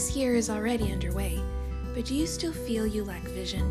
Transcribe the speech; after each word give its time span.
this 0.00 0.16
year 0.16 0.34
is 0.34 0.48
already 0.48 0.92
underway, 0.92 1.38
but 1.92 2.06
do 2.06 2.14
you 2.14 2.26
still 2.26 2.54
feel 2.54 2.86
you 2.86 3.04
lack 3.04 3.20
vision? 3.20 3.70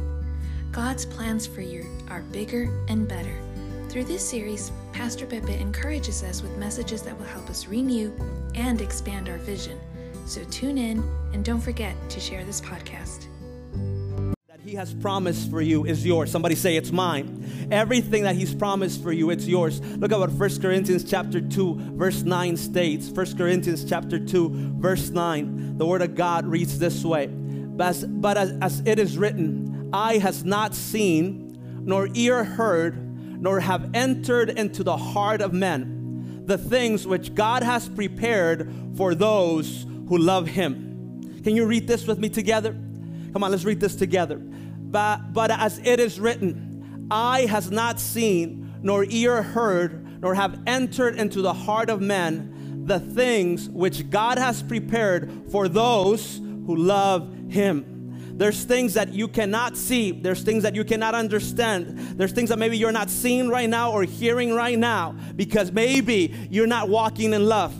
God's 0.71 1.03
plans 1.03 1.47
for 1.47 1.61
you 1.61 1.83
are 2.07 2.21
bigger 2.21 2.69
and 2.87 3.07
better. 3.07 3.35
Through 3.89 4.03
this 4.03 4.29
series, 4.29 4.71
Pastor 4.93 5.25
Pepe 5.25 5.55
encourages 5.55 6.21
us 6.21 6.43
with 6.43 6.55
messages 6.55 7.01
that 7.01 7.17
will 7.17 7.25
help 7.25 7.49
us 7.49 7.65
renew 7.65 8.13
and 8.53 8.79
expand 8.79 9.27
our 9.27 9.39
vision. 9.39 9.79
So 10.27 10.43
tune 10.51 10.77
in 10.77 10.99
and 11.33 11.43
don't 11.43 11.59
forget 11.59 11.95
to 12.11 12.19
share 12.19 12.45
this 12.45 12.61
podcast. 12.61 13.25
He 14.69 14.75
has 14.75 14.93
promised 14.93 15.49
for 15.49 15.63
you 15.63 15.83
is 15.85 16.05
yours. 16.05 16.29
Somebody 16.29 16.53
say 16.53 16.75
it's 16.75 16.91
mine. 16.91 17.67
Everything 17.71 18.21
that 18.21 18.35
He's 18.35 18.53
promised 18.53 19.01
for 19.01 19.11
you, 19.11 19.31
it's 19.31 19.47
yours. 19.47 19.81
Look 19.97 20.11
at 20.11 20.19
what 20.19 20.31
1 20.31 20.61
Corinthians 20.61 21.03
chapter 21.03 21.41
2, 21.41 21.95
verse 21.95 22.21
9 22.21 22.55
states. 22.55 23.09
1 23.09 23.35
Corinthians 23.35 23.83
chapter 23.83 24.19
2, 24.23 24.75
verse 24.77 25.09
9. 25.09 25.79
The 25.79 25.85
word 25.87 26.03
of 26.03 26.13
God 26.13 26.45
reads 26.45 26.77
this 26.77 27.03
way. 27.03 27.25
But 27.25 27.87
as, 27.87 28.05
but 28.05 28.37
as, 28.37 28.51
as 28.61 28.83
it 28.85 28.99
is 28.99 29.17
written, 29.17 29.89
eye 29.91 30.19
has 30.19 30.45
not 30.45 30.75
seen, 30.75 31.57
nor 31.83 32.07
ear 32.13 32.43
heard, 32.43 33.41
nor 33.41 33.61
have 33.61 33.89
entered 33.95 34.51
into 34.51 34.83
the 34.83 34.97
heart 34.97 35.41
of 35.41 35.51
men 35.51 36.43
the 36.45 36.59
things 36.59 37.07
which 37.07 37.33
God 37.33 37.63
has 37.63 37.89
prepared 37.89 38.71
for 38.95 39.15
those 39.15 39.87
who 40.09 40.19
love 40.19 40.47
Him. 40.47 41.41
Can 41.43 41.55
you 41.55 41.65
read 41.65 41.87
this 41.87 42.05
with 42.05 42.19
me 42.19 42.29
together? 42.29 42.77
Come 43.33 43.43
on, 43.43 43.51
let's 43.51 43.65
read 43.65 43.79
this 43.79 43.95
together. 43.95 44.37
But, 44.37 45.33
but 45.33 45.51
as 45.51 45.79
it 45.79 45.99
is 45.99 46.19
written, 46.19 47.07
eye 47.11 47.45
has 47.45 47.69
not 47.69 47.99
seen, 47.99 48.79
nor 48.81 49.05
ear 49.05 49.41
heard, 49.41 50.21
nor 50.21 50.33
have 50.33 50.59
entered 50.67 51.15
into 51.15 51.41
the 51.41 51.53
heart 51.53 51.89
of 51.89 52.01
men 52.01 52.85
the 52.85 52.99
things 52.99 53.69
which 53.69 54.09
God 54.09 54.39
has 54.39 54.63
prepared 54.63 55.31
for 55.51 55.67
those 55.67 56.37
who 56.37 56.75
love 56.75 57.31
Him. 57.49 57.99
There's 58.39 58.63
things 58.63 58.93
that 58.93 59.13
you 59.13 59.27
cannot 59.27 59.75
see. 59.75 60.11
There's 60.11 60.43
things 60.43 60.63
that 60.63 60.73
you 60.73 60.85
cannot 60.85 61.13
understand. 61.13 61.99
There's 62.17 62.31
things 62.31 62.49
that 62.49 62.57
maybe 62.57 62.77
you're 62.77 62.91
not 62.91 63.09
seeing 63.09 63.49
right 63.49 63.69
now 63.69 63.91
or 63.91 64.03
hearing 64.03 64.53
right 64.53 64.79
now 64.79 65.15
because 65.35 65.71
maybe 65.73 66.33
you're 66.49 66.65
not 66.65 66.87
walking 66.87 67.33
in 67.33 67.45
love. 67.45 67.75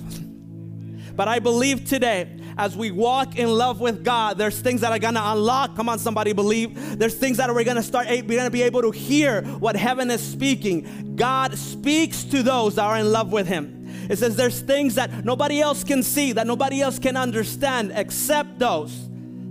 But 1.15 1.27
I 1.27 1.39
believe 1.39 1.85
today, 1.85 2.37
as 2.57 2.75
we 2.75 2.91
walk 2.91 3.37
in 3.37 3.49
love 3.49 3.79
with 3.79 4.03
God, 4.03 4.37
there's 4.37 4.59
things 4.59 4.81
that 4.81 4.91
are 4.91 4.99
gonna 4.99 5.21
unlock. 5.23 5.75
Come 5.75 5.89
on, 5.89 5.99
somebody 5.99 6.33
believe. 6.33 6.97
There's 6.97 7.15
things 7.15 7.37
that 7.37 7.53
we're 7.53 7.63
gonna 7.63 7.83
start, 7.83 8.07
we're 8.07 8.37
gonna 8.37 8.49
be 8.49 8.63
able 8.63 8.81
to 8.81 8.91
hear 8.91 9.43
what 9.43 9.75
heaven 9.75 10.11
is 10.11 10.21
speaking. 10.21 11.15
God 11.15 11.57
speaks 11.57 12.23
to 12.25 12.43
those 12.43 12.75
that 12.75 12.83
are 12.85 12.97
in 12.97 13.11
love 13.11 13.31
with 13.31 13.47
Him. 13.47 13.87
It 14.09 14.17
says 14.17 14.35
there's 14.35 14.61
things 14.61 14.95
that 14.95 15.23
nobody 15.23 15.61
else 15.61 15.83
can 15.83 16.03
see, 16.03 16.31
that 16.33 16.47
nobody 16.47 16.81
else 16.81 16.99
can 16.99 17.15
understand 17.15 17.91
except 17.95 18.59
those 18.59 19.07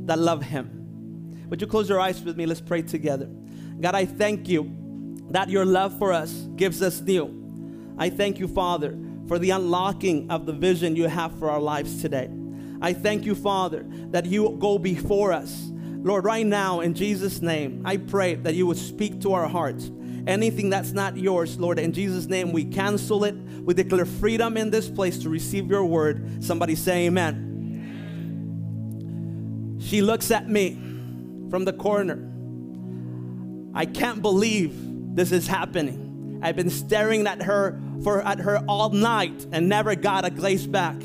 that 0.06 0.18
love 0.18 0.42
Him. 0.42 1.46
Would 1.48 1.60
you 1.60 1.66
close 1.66 1.88
your 1.88 2.00
eyes 2.00 2.22
with 2.22 2.36
me? 2.36 2.46
Let's 2.46 2.60
pray 2.60 2.82
together. 2.82 3.28
God, 3.80 3.94
I 3.94 4.04
thank 4.04 4.48
you 4.48 4.74
that 5.30 5.48
your 5.48 5.64
love 5.64 5.98
for 5.98 6.12
us 6.12 6.32
gives 6.56 6.82
us 6.82 7.00
new. 7.00 7.94
I 7.98 8.10
thank 8.10 8.38
you, 8.38 8.48
Father, 8.48 8.98
for 9.26 9.38
the 9.38 9.50
unlocking 9.50 10.30
of 10.30 10.46
the 10.46 10.52
vision 10.52 10.96
you 10.96 11.08
have 11.08 11.38
for 11.38 11.50
our 11.50 11.60
lives 11.60 12.00
today. 12.00 12.28
I 12.80 12.92
thank 12.92 13.24
you, 13.24 13.34
Father, 13.34 13.84
that 14.10 14.26
you 14.26 14.56
go 14.58 14.78
before 14.78 15.32
us. 15.32 15.70
Lord, 15.72 16.24
right 16.24 16.46
now, 16.46 16.80
in 16.80 16.94
Jesus' 16.94 17.42
name, 17.42 17.82
I 17.84 17.96
pray 17.96 18.36
that 18.36 18.54
you 18.54 18.66
would 18.66 18.76
speak 18.76 19.20
to 19.22 19.32
our 19.32 19.48
hearts. 19.48 19.90
Anything 20.26 20.70
that's 20.70 20.92
not 20.92 21.16
yours, 21.16 21.58
Lord, 21.58 21.78
in 21.78 21.92
Jesus' 21.92 22.26
name, 22.26 22.52
we 22.52 22.64
cancel 22.64 23.24
it. 23.24 23.34
We 23.34 23.74
declare 23.74 24.04
freedom 24.04 24.56
in 24.56 24.70
this 24.70 24.88
place 24.88 25.18
to 25.20 25.28
receive 25.28 25.68
your 25.68 25.84
word. 25.84 26.44
Somebody 26.44 26.74
say, 26.76 27.06
Amen. 27.06 27.46
She 29.80 30.02
looks 30.02 30.30
at 30.30 30.48
me 30.48 30.74
from 31.50 31.64
the 31.64 31.72
corner. 31.72 32.24
I 33.74 33.86
can't 33.86 34.22
believe 34.22 34.74
this 35.14 35.32
is 35.32 35.46
happening. 35.46 36.40
I've 36.42 36.56
been 36.56 36.70
staring 36.70 37.26
at 37.26 37.42
her 37.42 37.80
for 38.02 38.22
at 38.22 38.38
her 38.40 38.58
all 38.68 38.90
night 38.90 39.46
and 39.50 39.68
never 39.68 39.94
got 39.94 40.24
a 40.24 40.30
glaze 40.30 40.66
back. 40.66 40.96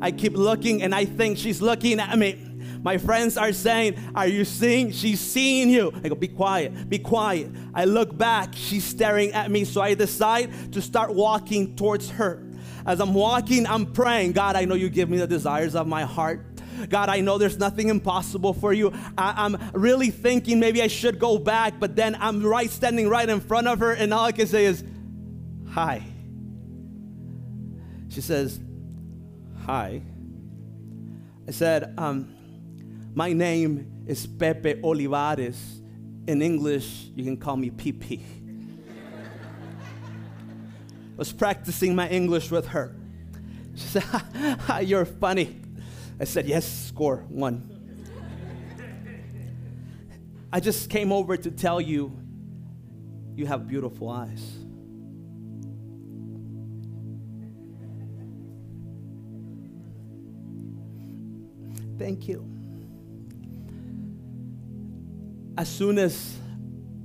I 0.00 0.10
keep 0.10 0.36
looking 0.36 0.82
and 0.82 0.94
I 0.94 1.04
think 1.04 1.38
she's 1.38 1.60
looking 1.60 2.00
at 2.00 2.18
me. 2.18 2.42
My 2.82 2.98
friends 2.98 3.36
are 3.36 3.52
saying, 3.52 3.98
Are 4.14 4.28
you 4.28 4.44
seeing? 4.44 4.92
She's 4.92 5.20
seeing 5.20 5.70
you. 5.70 5.92
I 6.04 6.08
go, 6.08 6.14
Be 6.14 6.28
quiet, 6.28 6.88
be 6.88 6.98
quiet. 6.98 7.50
I 7.74 7.84
look 7.84 8.16
back, 8.16 8.54
she's 8.54 8.84
staring 8.84 9.32
at 9.32 9.50
me. 9.50 9.64
So 9.64 9.80
I 9.80 9.94
decide 9.94 10.72
to 10.72 10.80
start 10.80 11.12
walking 11.12 11.74
towards 11.74 12.10
her. 12.10 12.46
As 12.86 13.00
I'm 13.00 13.14
walking, 13.14 13.66
I'm 13.66 13.92
praying, 13.92 14.32
God, 14.32 14.54
I 14.54 14.64
know 14.64 14.76
you 14.76 14.88
give 14.88 15.10
me 15.10 15.18
the 15.18 15.26
desires 15.26 15.74
of 15.74 15.88
my 15.88 16.04
heart. 16.04 16.46
God, 16.88 17.08
I 17.08 17.20
know 17.20 17.38
there's 17.38 17.58
nothing 17.58 17.88
impossible 17.88 18.52
for 18.52 18.72
you. 18.72 18.92
I, 19.18 19.46
am 19.46 19.58
really 19.72 20.10
thinking 20.10 20.60
maybe 20.60 20.82
I 20.82 20.86
should 20.86 21.18
go 21.18 21.38
back, 21.38 21.80
but 21.80 21.96
then 21.96 22.16
I'm 22.20 22.44
right 22.44 22.70
standing 22.70 23.08
right 23.08 23.28
in 23.28 23.40
front 23.40 23.66
of 23.66 23.80
her, 23.80 23.92
and 23.92 24.14
all 24.14 24.26
I 24.26 24.32
can 24.32 24.46
say 24.46 24.66
is, 24.66 24.84
Hi. 25.70 26.02
She 28.08 28.20
says, 28.20 28.60
Hi. 29.66 30.00
I 31.48 31.50
said, 31.50 31.92
um, 31.98 32.32
My 33.16 33.32
name 33.32 34.04
is 34.06 34.24
Pepe 34.24 34.80
Olivares. 34.80 35.80
In 36.28 36.40
English, 36.40 37.10
you 37.16 37.24
can 37.24 37.36
call 37.36 37.56
me 37.56 37.70
PP. 37.70 38.20
I 39.82 41.16
was 41.16 41.32
practicing 41.32 41.96
my 41.96 42.08
English 42.08 42.52
with 42.52 42.68
her. 42.68 42.94
She 43.74 43.88
said, 43.88 44.04
You're 44.84 45.04
funny. 45.04 45.60
I 46.20 46.24
said, 46.26 46.46
Yes, 46.46 46.64
score 46.86 47.24
one. 47.28 47.68
I 50.52 50.60
just 50.60 50.90
came 50.90 51.10
over 51.10 51.36
to 51.36 51.50
tell 51.50 51.80
you 51.80 52.16
you 53.34 53.46
have 53.46 53.66
beautiful 53.66 54.10
eyes. 54.10 54.55
Thank 61.98 62.28
you. 62.28 62.48
As 65.58 65.68
soon 65.68 65.98
as 65.98 66.36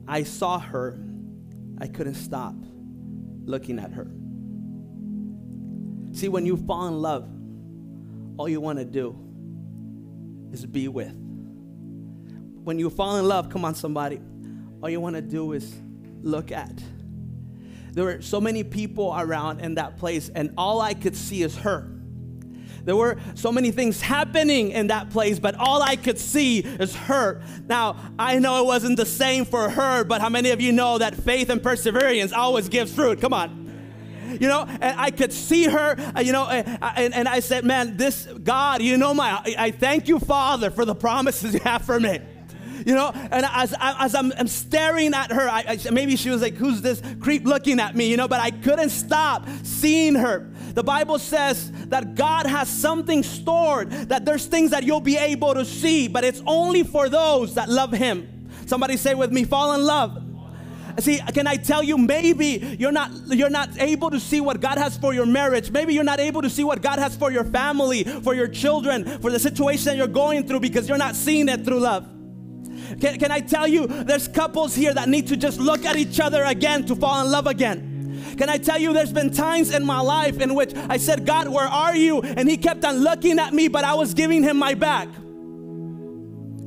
I 0.07 0.23
saw 0.23 0.59
her, 0.59 0.99
I 1.77 1.87
couldn't 1.87 2.15
stop 2.15 2.55
looking 3.45 3.79
at 3.79 3.91
her. 3.93 4.07
See, 6.11 6.27
when 6.27 6.45
you 6.45 6.57
fall 6.57 6.87
in 6.87 7.01
love, 7.01 7.29
all 8.37 8.49
you 8.49 8.59
want 8.59 8.79
to 8.79 8.85
do 8.85 9.17
is 10.51 10.65
be 10.65 10.87
with. 10.87 11.13
When 12.63 12.77
you 12.77 12.89
fall 12.89 13.17
in 13.17 13.27
love, 13.27 13.49
come 13.49 13.63
on, 13.63 13.73
somebody, 13.75 14.19
all 14.81 14.89
you 14.89 14.99
want 14.99 15.15
to 15.15 15.21
do 15.21 15.53
is 15.53 15.73
look 16.21 16.51
at. 16.51 16.73
There 17.93 18.03
were 18.03 18.21
so 18.21 18.39
many 18.39 18.63
people 18.63 19.13
around 19.17 19.61
in 19.61 19.75
that 19.75 19.97
place, 19.97 20.29
and 20.29 20.53
all 20.57 20.81
I 20.81 20.93
could 20.93 21.15
see 21.15 21.43
is 21.43 21.57
her. 21.57 21.90
There 22.83 22.95
were 22.95 23.17
so 23.35 23.51
many 23.51 23.71
things 23.71 24.01
happening 24.01 24.71
in 24.71 24.87
that 24.87 25.09
place, 25.09 25.39
but 25.39 25.55
all 25.55 25.81
I 25.81 25.95
could 25.95 26.17
see 26.17 26.59
is 26.59 26.95
hurt. 26.95 27.41
Now, 27.67 27.97
I 28.17 28.39
know 28.39 28.63
it 28.63 28.65
wasn't 28.65 28.97
the 28.97 29.05
same 29.05 29.45
for 29.45 29.69
her, 29.69 30.03
but 30.03 30.21
how 30.21 30.29
many 30.29 30.51
of 30.51 30.61
you 30.61 30.71
know 30.71 30.97
that 30.97 31.15
faith 31.15 31.49
and 31.49 31.61
perseverance 31.61 32.33
always 32.33 32.69
gives 32.69 32.93
fruit? 32.93 33.21
Come 33.21 33.33
on 33.33 33.61
you 34.39 34.47
know, 34.47 34.65
and 34.65 34.99
I 34.99 35.11
could 35.11 35.33
see 35.33 35.65
her, 35.65 35.95
uh, 36.15 36.21
you 36.21 36.31
know, 36.31 36.47
and, 36.47 37.13
and 37.13 37.27
I 37.27 37.41
said, 37.41 37.65
man, 37.65 37.97
this 37.97 38.25
God, 38.25 38.81
you 38.81 38.97
know, 38.97 39.13
my, 39.13 39.41
I 39.57 39.71
thank 39.71 40.07
you, 40.07 40.19
Father, 40.19 40.71
for 40.71 40.85
the 40.85 40.95
promises 40.95 41.53
you 41.53 41.59
have 41.61 41.81
for 41.83 41.99
me 41.99 42.19
you 42.85 42.95
know 42.95 43.11
and 43.13 43.45
as, 43.51 43.75
as 43.79 44.15
I'm, 44.15 44.31
I'm 44.37 44.47
staring 44.47 45.13
at 45.13 45.31
her 45.31 45.47
I, 45.47 45.77
I, 45.85 45.91
maybe 45.91 46.15
she 46.15 46.29
was 46.29 46.41
like 46.41 46.55
who's 46.55 46.81
this 46.81 47.01
creep 47.19 47.45
looking 47.45 47.79
at 47.79 47.95
me 47.95 48.09
you 48.09 48.17
know 48.17 48.27
but 48.27 48.39
i 48.39 48.51
couldn't 48.51 48.89
stop 48.89 49.47
seeing 49.63 50.15
her 50.15 50.49
the 50.73 50.83
bible 50.83 51.19
says 51.19 51.71
that 51.87 52.15
god 52.15 52.45
has 52.45 52.69
something 52.69 53.23
stored 53.23 53.89
that 53.91 54.25
there's 54.25 54.45
things 54.45 54.71
that 54.71 54.83
you'll 54.83 54.99
be 54.99 55.17
able 55.17 55.53
to 55.53 55.65
see 55.65 56.07
but 56.07 56.23
it's 56.23 56.41
only 56.45 56.83
for 56.83 57.09
those 57.09 57.55
that 57.55 57.69
love 57.69 57.91
him 57.91 58.49
somebody 58.65 58.97
say 58.97 59.13
with 59.13 59.31
me 59.31 59.43
fall 59.43 59.73
in 59.73 59.83
love 59.83 60.21
See, 60.99 61.19
can 61.33 61.47
I 61.47 61.55
tell 61.55 61.83
you, 61.83 61.97
maybe 61.97 62.75
you're 62.79 62.91
not 62.91 63.11
you're 63.27 63.49
not 63.49 63.69
able 63.79 64.09
to 64.11 64.19
see 64.19 64.41
what 64.41 64.59
God 64.59 64.77
has 64.77 64.97
for 64.97 65.13
your 65.13 65.25
marriage. 65.25 65.71
Maybe 65.71 65.93
you're 65.93 66.03
not 66.03 66.19
able 66.19 66.41
to 66.41 66.49
see 66.49 66.63
what 66.63 66.81
God 66.81 66.99
has 66.99 67.15
for 67.15 67.31
your 67.31 67.45
family, 67.45 68.03
for 68.03 68.35
your 68.35 68.47
children, 68.47 69.05
for 69.19 69.31
the 69.31 69.39
situation 69.39 69.85
that 69.85 69.97
you're 69.97 70.07
going 70.07 70.47
through 70.47 70.59
because 70.59 70.89
you're 70.89 70.97
not 70.97 71.15
seeing 71.15 71.49
it 71.49 71.63
through 71.63 71.79
love. 71.79 72.07
Can, 72.99 73.17
can 73.19 73.31
I 73.31 73.39
tell 73.39 73.67
you, 73.67 73.87
there's 73.87 74.27
couples 74.27 74.75
here 74.75 74.93
that 74.93 75.07
need 75.07 75.27
to 75.27 75.37
just 75.37 75.59
look 75.59 75.85
at 75.85 75.95
each 75.95 76.19
other 76.19 76.43
again 76.43 76.85
to 76.87 76.95
fall 76.95 77.23
in 77.25 77.31
love 77.31 77.47
again. 77.47 77.90
Can 78.37 78.49
I 78.49 78.57
tell 78.57 78.79
you, 78.79 78.93
there's 78.93 79.13
been 79.13 79.31
times 79.31 79.71
in 79.71 79.83
my 79.83 79.99
life 79.99 80.39
in 80.39 80.55
which 80.55 80.73
I 80.75 80.97
said, 80.97 81.25
God, 81.25 81.47
where 81.47 81.67
are 81.67 81.95
you? 81.95 82.21
And 82.21 82.49
He 82.49 82.57
kept 82.57 82.85
on 82.85 82.97
looking 82.97 83.39
at 83.39 83.53
me, 83.53 83.67
but 83.67 83.83
I 83.83 83.93
was 83.93 84.13
giving 84.13 84.43
Him 84.43 84.57
my 84.57 84.73
back. 84.73 85.07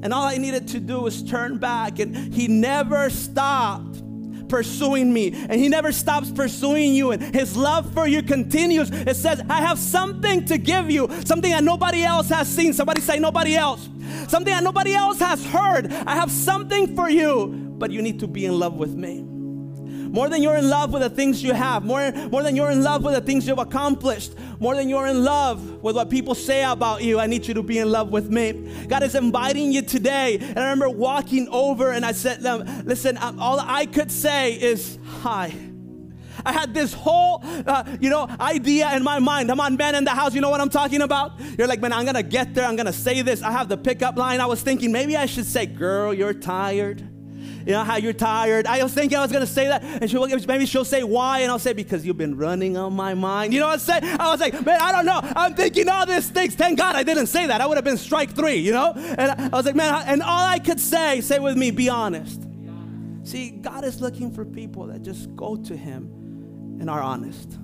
And 0.03 0.13
all 0.13 0.25
I 0.25 0.37
needed 0.37 0.69
to 0.69 0.81
do 0.81 1.01
was 1.01 1.23
turn 1.23 1.59
back, 1.59 1.99
and 1.99 2.15
He 2.35 2.47
never 2.49 3.09
stopped 3.11 4.03
pursuing 4.49 5.13
me, 5.13 5.33
and 5.33 5.55
He 5.55 5.69
never 5.69 5.93
stops 5.93 6.31
pursuing 6.31 6.95
you, 6.95 7.13
and 7.13 7.35
His 7.35 7.57
love 7.57 7.93
for 7.95 8.07
you 8.07 8.23
continues. 8.23 8.91
It 8.91 9.17
says, 9.17 9.43
I 9.49 9.63
have 9.63 9.79
something 9.79 10.45
to 10.47 10.59
give 10.59 10.91
you, 10.91 11.09
something 11.25 11.51
that 11.51 11.65
nobody 11.65 12.05
else 12.05 12.29
has 12.29 12.49
seen. 12.49 12.73
Somebody 12.73 13.01
say, 13.01 13.19
nobody 13.19 13.57
else. 13.57 13.89
Something 14.29 14.53
that 14.53 14.63
nobody 14.63 14.95
else 14.95 15.19
has 15.21 15.45
heard. 15.45 15.93
I 15.93 16.15
have 16.15 16.31
something 16.31 16.95
for 16.95 17.09
you, 17.09 17.47
but 17.79 17.91
you 17.91 18.03
need 18.03 18.21
to 18.21 18.27
be 18.27 18.45
in 18.45 18.59
love 18.59 18.75
with 18.75 18.95
me 18.95 19.34
more 20.15 20.29
than 20.29 20.45
you're 20.45 20.55
in 20.55 20.71
love 20.71 20.93
with 20.93 21.03
the 21.03 21.11
things 21.11 21.43
you 21.43 21.53
have, 21.53 21.85
more, 21.85 22.13
more 22.13 22.45
than 22.45 22.55
you're 22.55 22.71
in 22.71 22.85
love 22.85 23.03
with 23.03 23.15
the 23.15 23.21
things 23.21 23.49
you've 23.49 23.59
accomplished, 23.59 24.33
more 24.61 24.77
than 24.77 24.89
you're 24.89 25.09
in 25.09 25.25
love 25.25 25.83
with 25.83 25.97
what 25.97 26.09
people 26.09 26.37
say 26.37 26.63
about 26.63 27.03
you, 27.03 27.19
I 27.19 27.27
need 27.27 27.49
you 27.49 27.55
to 27.55 27.65
be 27.65 27.79
in 27.79 27.91
love 27.91 28.11
with 28.11 28.31
me. 28.31 28.53
God 28.87 29.03
is 29.03 29.17
inviting 29.17 29.73
you 29.73 29.83
today. 29.83 30.37
And 30.39 30.57
I 30.57 30.71
remember 30.71 30.89
walking 30.89 31.49
over 31.49 31.91
and 31.91 32.07
I 32.07 32.13
said, 32.13 32.45
Listen, 32.87 33.19
all 33.19 33.59
I 33.59 33.87
could 33.87 34.13
say 34.13 34.53
is, 34.55 35.01
Hi. 35.23 35.53
I 36.47 36.53
had 36.53 36.75
this 36.75 36.93
whole, 36.93 37.41
uh, 37.43 37.85
you 38.01 38.11
know, 38.11 38.29
idea 38.39 38.95
in 38.95 39.03
my 39.03 39.19
mind. 39.19 39.49
Come 39.49 39.61
on, 39.61 39.77
man 39.77 39.97
in 39.97 40.05
the 40.05 40.11
house, 40.11 40.33
you 40.33 40.41
know 40.41 40.51
what 40.51 40.61
I'm 40.61 40.69
talking 40.69 41.01
about? 41.01 41.41
You're 41.59 41.67
like, 41.67 41.81
man, 41.81 41.93
I'm 41.93 42.05
gonna 42.05 42.23
get 42.23 42.55
there. 42.55 42.67
I'm 42.67 42.77
gonna 42.77 42.93
say 42.93 43.23
this. 43.23 43.43
I 43.43 43.51
have 43.51 43.69
the 43.69 43.79
pickup 43.79 44.17
line. 44.17 44.41
I 44.41 44.47
was 44.47 44.61
thinking 44.61 44.93
maybe 44.93 45.17
I 45.17 45.27
should 45.27 45.47
say, 45.47 45.65
girl, 45.65 46.13
you're 46.13 46.35
tired 46.35 47.09
you 47.67 47.73
know, 47.73 47.85
how 47.85 47.97
you're 47.97 48.13
tired. 48.13 48.67
I 48.67 48.83
was 48.83 48.93
thinking 48.93 49.17
I 49.17 49.23
was 49.23 49.33
going 49.33 49.45
to 49.45 49.53
say 49.53 49.69
that. 49.69 49.83
And 49.83 50.11
she'll, 50.11 50.27
maybe 50.47 50.67
she'll 50.67 50.85
say 50.85 51.03
why. 51.03 51.41
And 51.41 51.51
I'll 51.51 51.59
say, 51.59 51.73
because 51.73 52.05
you've 52.05 52.19
been 52.19 52.37
running 52.37 52.77
on 52.77 52.93
my 52.93 53.15
mind. 53.15 53.55
You 53.55 53.61
know 53.61 53.67
what 53.67 53.75
I'm 53.75 53.79
saying? 53.79 54.05
I 54.05 54.31
was 54.31 54.41
like, 54.41 54.53
man, 54.65 54.81
I 54.81 54.93
don't 54.93 55.07
know. 55.07 55.21
I'm 55.23 55.55
thinking 55.55 55.89
all 55.89 56.07
these 56.07 56.29
things. 56.29 56.55
Thank 56.55 56.79
God 56.79 56.95
I 56.97 57.03
didn't 57.03 57.27
say 57.27 57.47
that. 57.47 57.61
I 57.61 57.67
would 57.67 57.77
have 57.77 57.85
been 57.85 57.99
strike 57.99 58.35
three, 58.35 58.57
you 58.57 58.73
know? 58.73 58.93
And 58.95 59.31
I 59.31 59.49
was 59.57 59.67
like, 59.67 59.75
man, 59.75 60.05
and 60.07 60.23
all 60.23 60.47
I 60.47 60.59
could 60.59 60.81
say, 60.81 61.21
say 61.21 61.39
with 61.39 61.57
me, 61.57 61.71
be 61.71 61.89
honest. 61.89 62.43
See, 63.23 63.51
God 63.51 63.85
is 63.85 64.01
looking 64.01 64.31
for 64.31 64.45
people 64.45 64.87
that 64.89 65.03
just 65.03 65.35
go 65.35 65.57
to 65.57 65.77
Him 65.77 66.79
and 66.81 66.91
are 66.91 67.01
honest. 67.01 67.59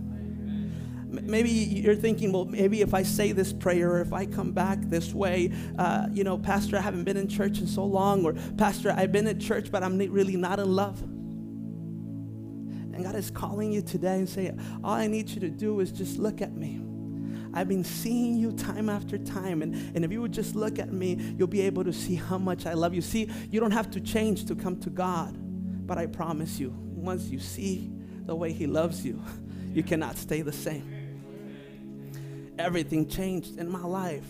Maybe 1.11 1.51
you're 1.51 1.97
thinking, 1.97 2.33
well, 2.33 2.45
maybe 2.45 2.83
if 2.83 2.95
I 2.95 3.03
say 3.03 3.33
this 3.33 3.53
prayer 3.53 3.93
or 3.93 4.01
if 4.01 4.13
I 4.13 4.27
come 4.27 4.53
back 4.53 4.79
this 4.83 5.13
way, 5.13 5.53
uh, 5.77 6.07
you 6.13 6.23
know, 6.23 6.39
Pastor, 6.39 6.77
I 6.77 6.81
haven't 6.81 7.05
been 7.05 7.17
in 7.17 7.27
church 7.27 7.59
in 7.59 7.67
so 7.67 7.85
long, 7.85 8.25
or 8.25 8.35
Pastor, 8.57 8.93
I've 8.93 9.11
been 9.11 9.27
in 9.27 9.41
church, 9.41 9.73
but 9.73 9.83
I'm 9.83 9.99
really 9.99 10.37
not 10.37 10.61
in 10.61 10.77
love. 10.77 11.03
And 11.03 13.05
God 13.05 13.17
is 13.17 13.31
calling 13.31 13.73
you 13.73 13.83
today 13.83 14.19
and 14.19 14.29
saying, 14.29 14.61
all 14.85 14.93
I 14.93 15.09
need 15.09 15.29
you 15.31 15.41
to 15.41 15.51
do 15.51 15.81
is 15.81 15.91
just 15.91 16.19
look 16.19 16.41
at 16.41 16.53
me. 16.53 16.81
I've 17.53 17.67
been 17.67 17.83
seeing 17.83 18.37
you 18.37 18.53
time 18.53 18.89
after 18.89 19.19
time. 19.19 19.63
And, 19.63 19.75
and 19.97 20.05
if 20.05 20.13
you 20.13 20.21
would 20.21 20.33
just 20.33 20.55
look 20.55 20.79
at 20.79 20.93
me, 20.93 21.35
you'll 21.37 21.49
be 21.49 21.63
able 21.63 21.83
to 21.83 21.93
see 21.93 22.15
how 22.15 22.39
much 22.39 22.67
I 22.67 22.75
love 22.75 22.95
you. 22.95 23.03
See, 23.03 23.29
you 23.51 23.59
don't 23.59 23.73
have 23.73 23.91
to 23.93 24.01
change 24.01 24.45
to 24.47 24.55
come 24.55 24.79
to 24.81 24.91
God. 24.91 25.37
But 25.87 25.99
I 25.99 26.07
promise 26.07 26.61
you, 26.61 26.73
once 26.77 27.25
you 27.25 27.41
see 27.41 27.91
the 28.27 28.37
way 28.37 28.53
He 28.53 28.69
loves 28.69 29.05
you, 29.05 29.21
you 29.73 29.83
cannot 29.83 30.17
stay 30.17 30.43
the 30.43 30.53
same 30.53 31.00
everything 32.61 33.09
changed 33.09 33.59
in 33.59 33.71
my 33.71 33.85
life. 33.85 34.27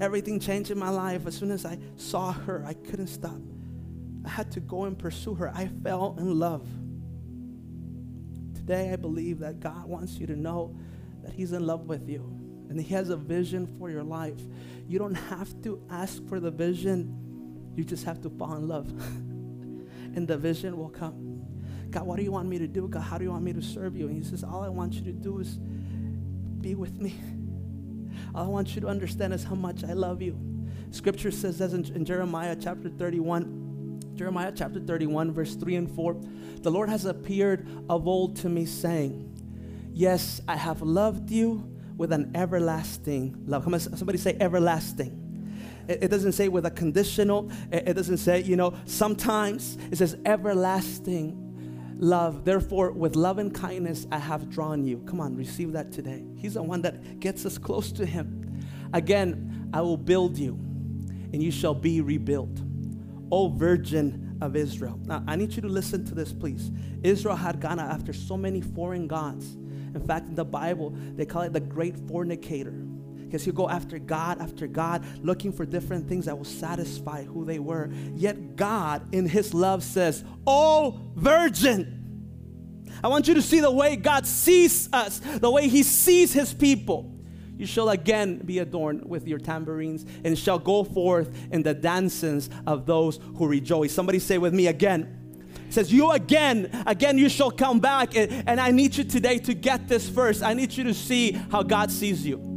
Everything 0.00 0.40
changed 0.40 0.70
in 0.70 0.78
my 0.78 0.90
life. 0.90 1.26
As 1.26 1.36
soon 1.36 1.50
as 1.50 1.64
I 1.64 1.78
saw 1.96 2.32
her, 2.32 2.64
I 2.66 2.74
couldn't 2.74 3.08
stop. 3.08 3.40
I 4.24 4.28
had 4.28 4.50
to 4.52 4.60
go 4.60 4.84
and 4.84 4.98
pursue 4.98 5.34
her. 5.34 5.50
I 5.54 5.68
fell 5.82 6.16
in 6.18 6.38
love. 6.38 6.66
Today, 8.54 8.92
I 8.92 8.96
believe 8.96 9.40
that 9.40 9.60
God 9.60 9.86
wants 9.86 10.18
you 10.18 10.26
to 10.28 10.36
know 10.36 10.76
that 11.22 11.32
He's 11.32 11.52
in 11.52 11.66
love 11.66 11.88
with 11.88 12.08
you 12.08 12.42
and 12.72 12.80
He 12.80 12.94
has 12.94 13.10
a 13.10 13.16
vision 13.16 13.66
for 13.78 13.90
your 13.90 14.02
life. 14.02 14.40
You 14.88 14.98
don't 14.98 15.14
have 15.14 15.60
to 15.62 15.82
ask 15.90 16.26
for 16.26 16.40
the 16.40 16.50
vision, 16.50 17.72
you 17.76 17.84
just 17.84 18.04
have 18.04 18.20
to 18.22 18.30
fall 18.30 18.54
in 18.54 18.66
love, 18.66 18.88
and 20.16 20.26
the 20.26 20.38
vision 20.38 20.78
will 20.78 20.88
come. 20.88 21.44
God, 21.90 22.06
what 22.06 22.16
do 22.16 22.22
you 22.22 22.32
want 22.32 22.48
me 22.48 22.58
to 22.58 22.66
do? 22.66 22.88
God, 22.88 23.02
how 23.02 23.18
do 23.18 23.24
you 23.24 23.30
want 23.30 23.44
me 23.44 23.52
to 23.52 23.60
serve 23.60 23.94
you? 23.94 24.08
And 24.08 24.16
He 24.16 24.28
says, 24.28 24.42
All 24.42 24.62
I 24.62 24.70
want 24.70 24.94
you 24.94 25.02
to 25.02 25.12
do 25.12 25.38
is 25.38 25.58
be 26.62 26.74
with 26.74 26.98
me. 26.98 27.14
All 28.34 28.44
I 28.44 28.48
want 28.48 28.74
you 28.74 28.80
to 28.80 28.88
understand 28.88 29.34
is 29.34 29.44
how 29.44 29.54
much 29.54 29.84
I 29.84 29.92
love 29.92 30.22
you. 30.22 30.38
Scripture 30.90 31.30
says 31.30 31.60
as 31.60 31.74
in, 31.74 31.84
in 31.94 32.04
Jeremiah 32.04 32.56
chapter 32.58 32.88
31, 32.88 34.02
Jeremiah 34.14 34.52
chapter 34.54 34.80
31, 34.80 35.32
verse 35.32 35.54
3 35.54 35.76
and 35.76 35.90
4, 35.90 36.16
the 36.60 36.70
Lord 36.70 36.88
has 36.88 37.04
appeared 37.04 37.66
of 37.88 38.06
old 38.06 38.36
to 38.36 38.48
me, 38.48 38.66
saying, 38.66 39.28
Yes, 39.92 40.40
I 40.48 40.56
have 40.56 40.80
loved 40.80 41.30
you 41.30 41.68
with 41.96 42.12
an 42.12 42.30
everlasting 42.34 43.36
love. 43.46 43.64
Come 43.64 43.74
on, 43.74 43.80
somebody 43.80 44.18
say 44.18 44.36
everlasting. 44.40 45.18
It, 45.88 46.04
it 46.04 46.08
doesn't 46.08 46.32
say 46.32 46.48
with 46.48 46.64
a 46.64 46.70
conditional, 46.70 47.50
it, 47.70 47.88
it 47.88 47.94
doesn't 47.94 48.18
say, 48.18 48.40
you 48.42 48.56
know, 48.56 48.74
sometimes. 48.86 49.76
It 49.90 49.98
says 49.98 50.16
everlasting 50.24 51.51
love. 52.02 52.44
Therefore, 52.44 52.90
with 52.90 53.14
love 53.16 53.38
and 53.38 53.54
kindness, 53.54 54.06
I 54.10 54.18
have 54.18 54.50
drawn 54.50 54.84
you. 54.84 54.98
Come 55.06 55.20
on, 55.20 55.36
receive 55.36 55.72
that 55.72 55.92
today. 55.92 56.24
He's 56.36 56.54
the 56.54 56.62
one 56.62 56.82
that 56.82 57.20
gets 57.20 57.46
us 57.46 57.56
close 57.56 57.92
to 57.92 58.04
Him. 58.04 58.60
Again, 58.92 59.70
I 59.72 59.80
will 59.80 59.96
build 59.96 60.36
you, 60.36 60.52
and 61.32 61.42
you 61.42 61.50
shall 61.50 61.74
be 61.74 62.00
rebuilt. 62.00 62.60
O 63.30 63.48
Virgin 63.48 64.36
of 64.42 64.56
Israel. 64.56 64.98
Now, 65.04 65.22
I 65.26 65.36
need 65.36 65.54
you 65.54 65.62
to 65.62 65.68
listen 65.68 66.04
to 66.06 66.14
this, 66.14 66.32
please. 66.32 66.70
Israel 67.02 67.36
had 67.36 67.60
gone 67.60 67.78
after 67.78 68.12
so 68.12 68.36
many 68.36 68.60
foreign 68.60 69.06
gods. 69.06 69.54
In 69.94 70.02
fact, 70.04 70.26
in 70.28 70.34
the 70.34 70.44
Bible, 70.44 70.90
they 71.14 71.24
call 71.24 71.42
it 71.42 71.52
the 71.52 71.60
great 71.60 71.96
fornicator 72.08 72.74
because 73.32 73.46
you 73.46 73.52
go 73.54 73.66
after 73.66 73.98
God, 73.98 74.42
after 74.42 74.66
God, 74.66 75.02
looking 75.24 75.52
for 75.52 75.64
different 75.64 76.06
things 76.06 76.26
that 76.26 76.36
will 76.36 76.44
satisfy 76.44 77.24
who 77.24 77.46
they 77.46 77.58
were. 77.58 77.88
Yet 78.14 78.56
God, 78.56 79.14
in 79.14 79.26
His 79.26 79.54
love, 79.54 79.82
says, 79.82 80.22
Oh, 80.46 81.00
virgin. 81.14 81.98
I 83.02 83.08
want 83.08 83.28
you 83.28 83.32
to 83.32 83.40
see 83.40 83.60
the 83.60 83.70
way 83.70 83.96
God 83.96 84.26
sees 84.26 84.90
us, 84.92 85.20
the 85.20 85.50
way 85.50 85.68
He 85.68 85.82
sees 85.82 86.34
His 86.34 86.52
people. 86.52 87.10
You 87.56 87.64
shall 87.64 87.88
again 87.88 88.36
be 88.36 88.58
adorned 88.58 89.08
with 89.08 89.26
your 89.26 89.38
tambourines 89.38 90.04
and 90.24 90.38
shall 90.38 90.58
go 90.58 90.84
forth 90.84 91.34
in 91.50 91.62
the 91.62 91.72
dances 91.72 92.50
of 92.66 92.84
those 92.84 93.18
who 93.36 93.46
rejoice. 93.46 93.94
Somebody 93.94 94.18
say 94.18 94.36
with 94.36 94.52
me 94.52 94.66
again 94.66 95.20
says, 95.70 95.90
You 95.90 96.10
again, 96.10 96.84
again, 96.86 97.16
you 97.16 97.30
shall 97.30 97.50
come 97.50 97.80
back. 97.80 98.14
And, 98.14 98.46
and, 98.46 98.60
I 98.60 98.72
need 98.72 98.94
you 98.94 99.04
today 99.04 99.38
to 99.38 99.54
get 99.54 99.88
this 99.88 100.06
first. 100.06 100.42
I 100.42 100.52
need 100.52 100.76
you 100.76 100.84
to 100.84 100.92
see 100.92 101.32
how 101.32 101.62
God 101.62 101.90
sees 101.90 102.26
you. 102.26 102.51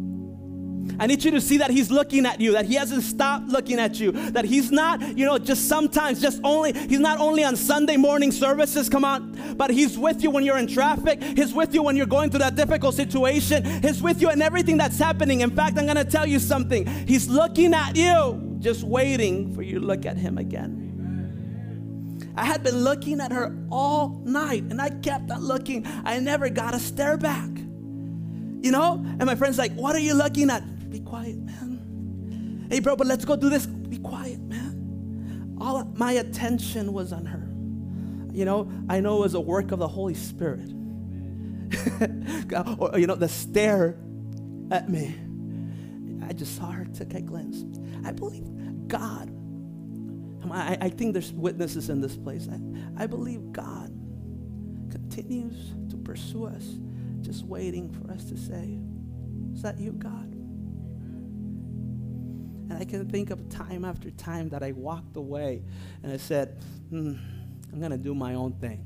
I 0.99 1.07
need 1.07 1.23
you 1.23 1.31
to 1.31 1.41
see 1.41 1.57
that 1.57 1.71
He's 1.71 1.91
looking 1.91 2.25
at 2.25 2.39
you, 2.39 2.53
that 2.53 2.65
He 2.65 2.75
hasn't 2.75 3.03
stopped 3.03 3.47
looking 3.47 3.79
at 3.79 3.99
you, 3.99 4.11
that 4.11 4.45
He's 4.45 4.71
not, 4.71 5.01
you 5.17 5.25
know, 5.25 5.37
just 5.37 5.67
sometimes, 5.67 6.21
just 6.21 6.39
only, 6.43 6.73
He's 6.73 6.99
not 6.99 7.19
only 7.19 7.43
on 7.43 7.55
Sunday 7.55 7.97
morning 7.97 8.31
services, 8.31 8.89
come 8.89 9.03
on, 9.03 9.55
but 9.57 9.69
He's 9.71 9.97
with 9.97 10.23
you 10.23 10.29
when 10.29 10.43
you're 10.43 10.57
in 10.57 10.67
traffic. 10.67 11.21
He's 11.21 11.53
with 11.53 11.73
you 11.73 11.83
when 11.83 11.95
you're 11.95 12.05
going 12.05 12.29
through 12.29 12.39
that 12.39 12.55
difficult 12.55 12.95
situation. 12.95 13.63
He's 13.81 14.01
with 14.01 14.21
you 14.21 14.29
in 14.29 14.41
everything 14.41 14.77
that's 14.77 14.97
happening. 14.97 15.41
In 15.41 15.51
fact, 15.51 15.77
I'm 15.77 15.85
going 15.85 15.97
to 15.97 16.05
tell 16.05 16.25
you 16.25 16.39
something. 16.39 16.85
He's 17.07 17.27
looking 17.27 17.73
at 17.73 17.95
you, 17.95 18.57
just 18.59 18.83
waiting 18.83 19.53
for 19.53 19.61
you 19.61 19.79
to 19.79 19.85
look 19.85 20.05
at 20.05 20.17
Him 20.17 20.37
again. 20.37 20.85
I 22.37 22.43
had 22.43 22.63
been 22.63 22.83
looking 22.83 23.21
at 23.21 23.31
her 23.31 23.55
all 23.71 24.21
night 24.25 24.63
and 24.63 24.81
I 24.81 24.89
kept 24.89 25.31
on 25.31 25.41
looking. 25.41 25.85
I 26.03 26.19
never 26.19 26.49
got 26.49 26.73
a 26.73 26.79
stare 26.79 27.17
back. 27.17 27.49
You 27.49 28.71
know? 28.71 28.95
And 28.95 29.25
my 29.25 29.35
friend's 29.35 29.57
like, 29.57 29.73
What 29.73 29.95
are 29.95 29.99
you 29.99 30.13
looking 30.13 30.49
at? 30.49 30.63
Hey, 32.69 32.79
bro, 32.79 32.95
but 32.95 33.07
let's 33.07 33.25
go 33.25 33.35
do 33.35 33.49
this. 33.49 33.65
Be 33.65 33.97
quiet, 33.99 34.39
man. 34.39 35.57
All 35.59 35.83
my 35.95 36.13
attention 36.13 36.93
was 36.93 37.13
on 37.13 37.25
her. 37.25 37.47
You 38.35 38.45
know, 38.45 38.69
I 38.89 38.99
know 38.99 39.17
it 39.17 39.21
was 39.21 39.33
a 39.33 39.39
work 39.39 39.71
of 39.71 39.79
the 39.79 39.87
Holy 39.87 40.13
Spirit. 40.13 40.69
or, 42.79 42.99
you 42.99 43.07
know, 43.07 43.15
the 43.15 43.29
stare 43.29 43.97
at 44.71 44.89
me. 44.89 45.15
I 46.27 46.33
just 46.33 46.57
saw 46.57 46.71
her, 46.71 46.85
took 46.85 47.13
a 47.13 47.21
glance. 47.21 47.63
I 48.05 48.11
believe 48.11 48.43
God. 48.87 49.31
I, 50.51 50.77
I 50.79 50.89
think 50.89 51.13
there's 51.13 51.33
witnesses 51.33 51.89
in 51.89 52.01
this 52.01 52.15
place. 52.15 52.47
I, 52.51 53.03
I 53.03 53.07
believe 53.07 53.51
God 53.51 53.89
continues 54.91 55.73
to 55.89 55.97
pursue 55.97 56.45
us, 56.45 56.77
just 57.21 57.45
waiting 57.45 57.89
for 57.89 58.11
us 58.11 58.25
to 58.25 58.37
say, 58.37 58.77
Is 59.53 59.63
that 59.63 59.79
you, 59.79 59.93
God? 59.93 60.34
And 62.75 62.81
I 62.81 62.85
can 62.85 63.07
think 63.07 63.29
of 63.29 63.47
time 63.47 63.85
after 63.85 64.11
time 64.11 64.49
that 64.49 64.61
I 64.61 64.73
walked 64.73 65.15
away 65.15 65.63
and 66.03 66.11
I 66.11 66.17
said, 66.17 66.61
hmm, 66.89 67.13
I'm 67.71 67.79
going 67.79 67.91
to 67.91 67.97
do 67.97 68.13
my 68.13 68.33
own 68.33 68.51
thing. 68.51 68.83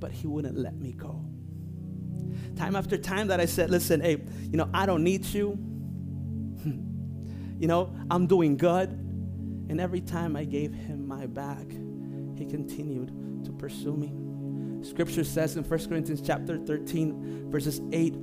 But 0.00 0.10
he 0.10 0.26
wouldn't 0.26 0.58
let 0.58 0.74
me 0.74 0.90
go. 0.90 1.24
Time 2.56 2.74
after 2.74 2.98
time 2.98 3.28
that 3.28 3.38
I 3.38 3.44
said, 3.44 3.70
listen, 3.70 4.00
hey, 4.00 4.20
you 4.50 4.56
know, 4.56 4.68
I 4.74 4.84
don't 4.84 5.04
need 5.04 5.26
you. 5.26 5.50
you 6.64 7.68
know, 7.68 7.94
I'm 8.10 8.26
doing 8.26 8.56
good. 8.56 8.90
And 8.90 9.80
every 9.80 10.00
time 10.00 10.34
I 10.34 10.42
gave 10.42 10.74
him 10.74 11.06
my 11.06 11.26
back, 11.26 11.70
he 12.36 12.46
continued 12.46 13.44
to 13.44 13.52
pursue 13.52 13.94
me. 13.96 14.84
Scripture 14.84 15.22
says 15.22 15.56
in 15.56 15.62
1 15.62 15.88
Corinthians 15.88 16.20
chapter 16.20 16.58
13, 16.58 17.48
verses 17.48 17.80
8, 17.92 18.16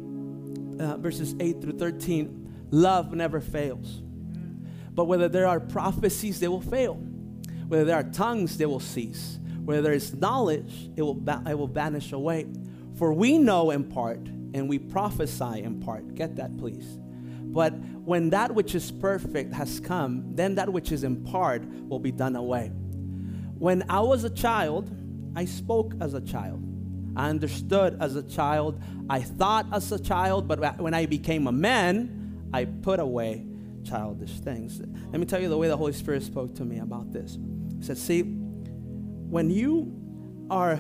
uh, 0.82 0.98
verses 0.98 1.34
8 1.40 1.62
through 1.62 1.78
13, 1.78 2.43
love 2.74 3.14
never 3.14 3.40
fails. 3.40 4.02
But 4.94 5.06
whether 5.06 5.30
there 5.30 5.48
are 5.48 5.60
prophecies, 5.60 6.40
they 6.40 6.48
will 6.48 6.62
fail. 6.62 6.96
Whether 7.68 7.86
there 7.86 7.96
are 7.96 8.04
tongues, 8.04 8.58
they 8.58 8.66
will 8.66 8.80
cease. 8.80 9.40
Whether 9.64 9.82
there 9.82 9.94
is 9.94 10.14
knowledge, 10.14 10.90
it 10.96 11.02
will, 11.02 11.14
ba- 11.14 11.44
it 11.48 11.58
will 11.58 11.68
vanish 11.68 12.12
away. 12.12 12.48
For 12.96 13.14
we 13.14 13.38
know 13.38 13.72
in 13.72 13.86
part 13.86 14.20
and 14.54 14.68
we 14.68 14.78
prophesy 14.78 15.64
in 15.64 15.80
part. 15.80 16.16
Get 16.16 16.36
that, 16.36 16.58
please. 16.58 16.98
But 17.42 17.74
when 17.74 18.32
that 18.32 18.54
which 18.54 18.76
is 18.76 18.92
perfect 18.92 19.54
has 19.54 19.80
come, 19.80 20.36
then 20.36 20.56
that 20.56 20.72
which 20.72 20.92
is 20.92 21.04
in 21.04 21.24
part 21.24 21.64
will 21.88 22.00
be 22.00 22.12
done 22.12 22.36
away. 22.36 22.72
When 23.58 23.84
I 23.90 24.02
was 24.02 24.24
a 24.24 24.30
child, 24.30 24.92
I 25.36 25.46
spoke 25.46 25.94
as 26.02 26.14
a 26.14 26.22
child. 26.22 26.64
I 27.16 27.30
understood 27.30 27.98
as 28.02 28.16
a 28.16 28.24
child. 28.24 28.82
I 29.10 29.22
thought 29.22 29.68
as 29.72 29.92
a 29.92 30.00
child, 30.00 30.48
but 30.48 30.80
when 30.80 30.94
I 30.94 31.06
became 31.06 31.48
a 31.48 31.52
man, 31.52 32.23
I 32.54 32.66
put 32.66 33.00
away 33.00 33.46
childish 33.84 34.40
things. 34.40 34.80
Let 34.80 35.20
me 35.20 35.26
tell 35.26 35.42
you 35.42 35.50
the 35.50 35.58
way 35.58 35.68
the 35.68 35.78
Holy 35.78 35.94
Spirit 35.94 36.24
spoke 36.24 36.56
to 36.56 36.66
me 36.66 36.80
about 36.80 37.12
this. 37.12 37.38
He 37.80 37.84
said, 37.84 37.98
See, 37.98 38.22
when 38.22 39.50
you 39.50 39.92
are 40.50 40.80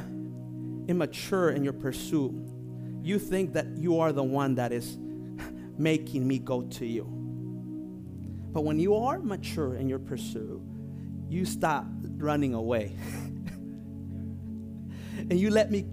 immature 0.87 1.49
in 1.49 1.63
your 1.63 1.73
pursuit, 1.73 2.33
you 3.01 3.19
think 3.19 3.53
that 3.53 3.65
you 3.77 3.99
are 3.99 4.11
the 4.11 4.23
one 4.23 4.55
that 4.55 4.71
is 4.71 4.97
making 5.77 6.27
me 6.27 6.39
go 6.39 6.61
to 6.61 6.85
you. 6.85 7.03
But 8.51 8.63
when 8.63 8.79
you 8.79 8.95
are 8.95 9.19
mature 9.19 9.75
in 9.75 9.89
your 9.89 9.99
pursuit, 9.99 10.61
you 11.27 11.45
stop 11.45 11.85
running 12.17 12.53
away. 12.53 12.95
and 15.17 15.39
you 15.39 15.49
let 15.49 15.71
me, 15.71 15.85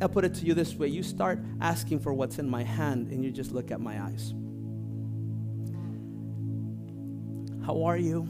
I'll 0.00 0.08
put 0.08 0.24
it 0.24 0.34
to 0.34 0.44
you 0.44 0.54
this 0.54 0.74
way 0.74 0.88
you 0.88 1.04
start 1.04 1.38
asking 1.60 2.00
for 2.00 2.12
what's 2.12 2.40
in 2.40 2.50
my 2.50 2.64
hand, 2.64 3.08
and 3.08 3.24
you 3.24 3.30
just 3.30 3.52
look 3.52 3.70
at 3.70 3.80
my 3.80 4.02
eyes. 4.02 4.34
How 7.64 7.82
are 7.84 7.96
you? 7.96 8.28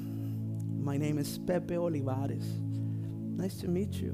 My 0.79 0.97
name 0.97 1.19
is 1.19 1.38
Pepe 1.38 1.76
Olivares. 1.76 2.47
Nice 3.37 3.57
to 3.57 3.69
meet 3.69 3.95
you. 3.95 4.12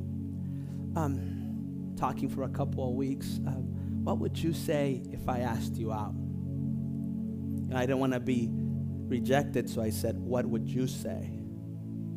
Um, 0.96 1.92
talking 1.94 2.26
for 2.26 2.44
a 2.44 2.48
couple 2.48 2.88
of 2.88 2.94
weeks. 2.94 3.38
Um, 3.46 4.02
what 4.02 4.16
would 4.16 4.38
you 4.38 4.54
say 4.54 5.02
if 5.12 5.28
I 5.28 5.40
asked 5.40 5.76
you 5.76 5.92
out? 5.92 6.14
And 6.14 7.76
I 7.76 7.82
didn't 7.82 7.98
want 7.98 8.14
to 8.14 8.20
be 8.20 8.48
rejected, 8.50 9.68
so 9.68 9.82
I 9.82 9.90
said, 9.90 10.18
What 10.18 10.46
would 10.46 10.66
you 10.66 10.86
say 10.86 11.30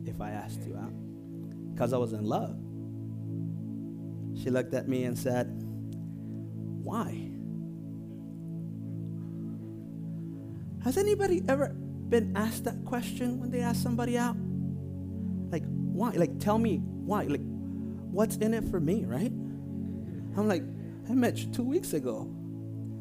if 0.05 0.21
I 0.21 0.31
asked 0.31 0.63
you 0.65 0.77
out? 0.77 0.93
Because 1.73 1.91
I 1.91 1.97
was 1.97 2.13
in 2.13 2.23
love. 2.23 2.55
She 4.41 4.49
looked 4.49 4.73
at 4.73 4.87
me 4.87 5.03
and 5.03 5.19
said, 5.19 5.47
Why? 6.83 7.31
Has 10.85 10.97
anybody 10.97 11.43
ever 11.49 11.75
been 12.09 12.35
asked 12.35 12.65
that 12.65 12.83
question 12.85 13.39
when 13.39 13.51
they 13.51 13.61
ask 13.61 13.81
somebody 13.81 14.17
out? 14.17 14.35
Like, 15.51 15.63
why? 15.65 16.11
Like, 16.11 16.39
tell 16.39 16.57
me 16.57 16.77
why. 16.77 17.23
Like, 17.23 17.41
what's 17.43 18.37
in 18.37 18.53
it 18.53 18.63
for 18.65 18.79
me, 18.79 19.05
right? 19.05 19.31
I'm 20.35 20.47
like, 20.47 20.63
I 21.09 21.13
met 21.13 21.37
you 21.37 21.51
two 21.51 21.63
weeks 21.63 21.93
ago, 21.93 22.23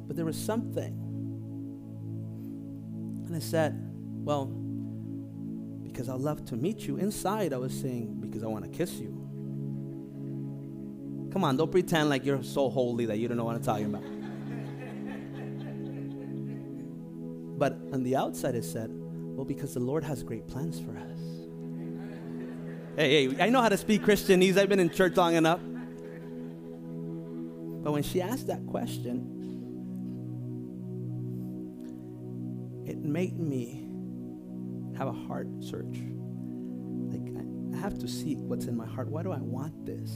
but 0.06 0.16
there 0.16 0.24
was 0.24 0.36
something. 0.36 0.98
And 3.26 3.36
I 3.36 3.38
said, 3.38 3.78
Well, 4.24 4.46
because 5.82 6.08
I 6.08 6.14
love 6.14 6.44
to 6.46 6.56
meet 6.56 6.80
you. 6.80 6.96
Inside, 6.96 7.52
I 7.52 7.58
was 7.58 7.72
saying, 7.72 8.20
Because 8.20 8.42
I 8.42 8.46
want 8.46 8.64
to 8.64 8.70
kiss 8.70 8.94
you. 8.94 9.18
Come 11.32 11.44
on, 11.44 11.56
don't 11.56 11.70
pretend 11.70 12.10
like 12.10 12.26
you're 12.26 12.42
so 12.42 12.68
holy 12.68 13.06
that 13.06 13.18
you 13.18 13.28
don't 13.28 13.38
know 13.38 13.44
what 13.44 13.56
I'm 13.56 13.62
talking 13.62 13.86
about. 13.86 14.02
But 17.62 17.78
on 17.92 18.02
the 18.02 18.16
outside, 18.16 18.56
it 18.56 18.64
said, 18.64 18.90
well, 18.92 19.44
because 19.44 19.72
the 19.72 19.78
Lord 19.78 20.02
has 20.02 20.24
great 20.24 20.48
plans 20.48 20.80
for 20.80 20.98
us. 20.98 21.20
Hey, 22.96 23.28
hey, 23.28 23.40
I 23.40 23.50
know 23.50 23.62
how 23.62 23.68
to 23.68 23.76
speak 23.76 24.02
Christianese. 24.02 24.58
I've 24.58 24.68
been 24.68 24.80
in 24.80 24.90
church 24.90 25.16
long 25.16 25.36
enough. 25.36 25.60
But 27.84 27.92
when 27.92 28.02
she 28.02 28.20
asked 28.20 28.48
that 28.48 28.66
question, 28.66 29.28
it 32.84 32.98
made 32.98 33.38
me 33.38 33.86
have 34.98 35.06
a 35.06 35.12
heart 35.12 35.46
search. 35.60 36.02
Like, 37.12 37.32
I 37.76 37.80
have 37.80 37.96
to 38.00 38.08
seek 38.08 38.38
what's 38.40 38.64
in 38.64 38.76
my 38.76 38.86
heart. 38.86 39.06
Why 39.06 39.22
do 39.22 39.30
I 39.30 39.38
want 39.38 39.86
this? 39.86 40.10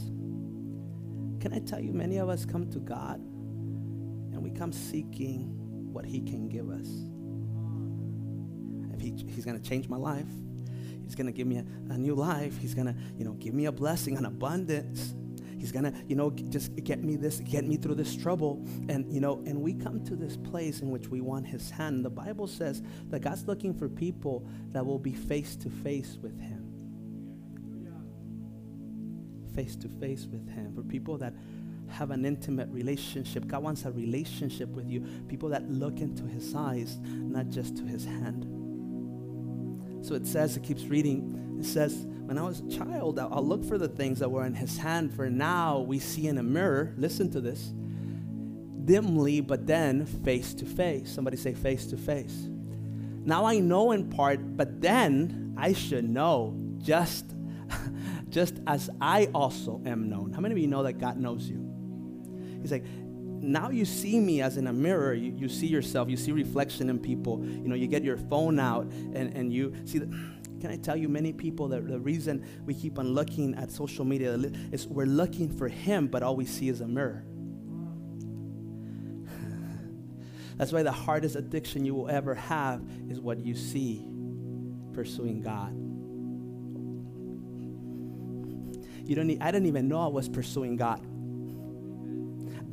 Can 1.40 1.52
I 1.54 1.60
tell 1.60 1.78
you, 1.78 1.92
many 1.92 2.16
of 2.16 2.28
us 2.28 2.44
come 2.44 2.68
to 2.72 2.80
God 2.80 3.20
and 3.20 4.42
we 4.42 4.50
come 4.50 4.72
seeking 4.72 5.52
what 5.92 6.04
He 6.04 6.20
can 6.22 6.48
give 6.48 6.70
us 6.70 6.88
he, 9.10 9.25
he's 9.32 9.44
going 9.44 9.60
to 9.60 9.68
change 9.68 9.88
my 9.88 9.96
life. 9.96 10.26
He's 11.04 11.14
going 11.14 11.26
to 11.26 11.32
give 11.32 11.46
me 11.46 11.58
a, 11.58 11.64
a 11.92 11.98
new 11.98 12.14
life. 12.14 12.58
He's 12.58 12.75
going 12.75 12.86
to, 12.86 12.94
you 13.16 13.25
know, 13.25 13.32
give 13.34 13.54
me 13.54 13.66
a 13.66 13.72
blessing, 13.72 14.16
an 14.16 14.26
abundance. 14.26 15.14
He's 15.58 15.72
going 15.72 15.84
to, 15.84 15.94
you 16.08 16.16
know, 16.16 16.30
just 16.30 16.75
get 16.84 17.02
me 17.02 17.16
this, 17.16 17.38
get 17.40 17.64
me 17.64 17.76
through 17.76 17.94
this 17.94 18.16
trouble. 18.16 18.64
And, 18.88 19.10
you 19.12 19.20
know, 19.20 19.42
and 19.46 19.62
we 19.62 19.75
come 19.75 20.04
to 20.04 20.16
this 20.16 20.36
place 20.36 20.80
in 20.80 20.90
which 20.90 21.08
we 21.08 21.20
want 21.20 21.46
his 21.46 21.70
hand. 21.70 22.04
The 22.04 22.10
Bible 22.10 22.46
says 22.46 22.82
that 23.10 23.20
God's 23.20 23.46
looking 23.46 23.72
for 23.72 23.88
people 23.88 24.46
that 24.72 24.84
will 24.84 24.98
be 24.98 25.12
face 25.12 25.56
to 25.56 25.70
face 25.70 26.18
with 26.20 26.38
him. 26.40 26.64
Face 29.54 29.76
to 29.76 29.88
face 29.88 30.26
with 30.26 30.48
him. 30.50 30.75
For 30.75 30.82
people 30.82 31.16
that 31.18 31.32
have 31.88 32.10
an 32.10 32.25
intimate 32.25 32.68
relationship. 32.70 33.46
God 33.46 33.62
wants 33.62 33.84
a 33.84 33.92
relationship 33.92 34.68
with 34.70 34.88
you. 34.88 35.06
People 35.28 35.48
that 35.50 35.70
look 35.70 36.00
into 36.00 36.25
his 36.25 36.54
eyes, 36.54 36.98
not 37.04 37.48
just 37.48 37.76
to 37.76 37.84
his 37.84 38.04
hand. 38.04 38.55
So 40.06 40.14
it 40.14 40.25
says, 40.25 40.56
it 40.56 40.62
keeps 40.62 40.84
reading, 40.84 41.58
it 41.58 41.64
says, 41.64 42.06
when 42.26 42.38
I 42.38 42.42
was 42.42 42.60
a 42.60 42.68
child, 42.68 43.18
I'll, 43.18 43.44
look 43.44 43.64
for 43.64 43.76
the 43.76 43.88
things 43.88 44.20
that 44.20 44.30
were 44.30 44.46
in 44.46 44.54
his 44.54 44.78
hand, 44.78 45.12
for 45.12 45.28
now 45.28 45.80
we 45.80 45.98
see 45.98 46.28
in 46.28 46.38
a 46.38 46.44
mirror, 46.44 46.94
listen 46.96 47.28
to 47.32 47.40
this, 47.40 47.72
dimly, 48.84 49.40
but 49.40 49.66
then 49.66 50.06
face 50.06 50.54
to 50.54 50.64
face. 50.64 51.10
Somebody 51.10 51.36
say 51.36 51.54
face 51.54 51.86
to 51.86 51.96
face. 51.96 52.48
Now 53.25 53.46
I 53.46 53.58
know 53.58 53.90
in 53.90 54.08
part, 54.08 54.56
but 54.56 54.80
then 54.80 55.56
I 55.56 55.72
should 55.72 56.08
know 56.08 56.56
just, 56.78 57.34
just 58.28 58.60
as 58.68 58.88
I 59.00 59.28
also 59.34 59.82
am 59.84 60.08
known. 60.08 60.32
How 60.32 60.40
many 60.40 60.52
of 60.52 60.58
you 60.58 60.68
know 60.68 60.84
that 60.84 60.94
God 60.94 61.18
knows 61.18 61.50
you? 61.50 61.68
He's 62.62 62.70
like, 62.70 62.84
now 63.40 63.71
you 63.71 63.85
see 63.85 64.19
me 64.19 64.40
as 64.43 64.57
in 64.57 64.66
a 64.66 64.73
mirror. 64.73 65.14
You, 65.14 65.33
you 65.37 65.49
see 65.49 65.66
yourself, 65.66 66.09
you 66.09 66.16
see 66.16 66.33
reflection 66.33 66.88
in 66.90 66.99
people. 66.99 67.45
You 67.45 67.69
know, 67.69 67.75
you 67.75 67.87
get 67.87 68.02
your 68.02 68.16
phone 68.16 68.59
out 68.59 68.85
and, 68.85 69.35
and 69.35 69.52
you 69.52 69.75
see 69.85 69.99
that. 69.99 70.09
Can 70.61 70.71
I 70.71 70.76
tell 70.78 70.97
you, 70.97 71.11
many 71.11 71.35
people, 71.35 71.69
that 71.69 71.87
the 71.87 72.00
reason 72.00 72.43
we 72.64 72.73
keep 72.73 72.99
on 72.99 73.12
looking 73.12 73.55
at 73.57 73.71
social 73.71 74.07
media 74.07 74.33
is 74.73 74.87
we're 74.87 75.05
looking 75.05 75.55
for 75.55 75.69
Him, 75.69 76.07
but 76.07 76.23
all 76.23 76.35
we 76.35 76.47
see 76.47 76.71
is 76.71 76.81
a 76.81 76.88
mirror. 76.88 77.23
That's 80.57 80.73
why 80.73 80.83
the 80.83 80.93
hardest 80.93 81.37
addiction 81.37 81.85
you 81.85 81.95
will 81.95 82.09
ever 82.09 82.35
have 82.35 82.83
is 83.11 83.21
what 83.21 83.38
you 83.38 83.55
see 83.55 84.07
pursuing 84.95 85.43
God. 85.43 85.75
You 89.07 89.14
don't 89.14 89.26
need, 89.26 89.43
I 89.43 89.50
didn't 89.50 89.69
even 89.69 89.88
know 89.88 90.00
I 90.00 90.09
was 90.09 90.26
pursuing 90.26 90.76
God. 90.76 91.07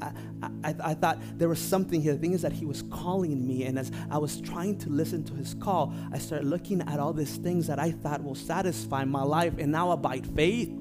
I, 0.03 0.50
I, 0.63 0.75
I, 0.83 0.93
thought 0.93 1.19
there 1.38 1.50
was 1.50 1.60
something 1.60 2.01
here. 2.01 2.13
The 2.13 2.19
thing 2.19 2.33
is 2.33 2.41
that 2.41 2.51
he 2.51 2.65
was 2.65 2.83
calling 2.83 3.48
me, 3.48 3.63
and 3.65 3.79
as 3.79 3.91
I 4.10 4.17
was 4.17 4.41
trying 4.41 4.77
to 4.79 4.89
listen 4.89 5.24
to 5.25 5.33
his 5.33 5.53
call, 5.53 5.93
I 6.12 6.17
started 6.17 6.48
looking 6.48 6.81
at 6.81 7.00
all 7.00 7.13
these 7.13 7.38
things 7.38 7.67
that 7.67 7.79
I 7.79 7.91
thought 7.91 8.24
will 8.24 8.36
satisfy 8.36 9.05
my 9.05 9.24
life, 9.24 9.53
and 9.57 9.72
now 9.72 9.91
abide 9.91 10.27
faith, 10.27 10.72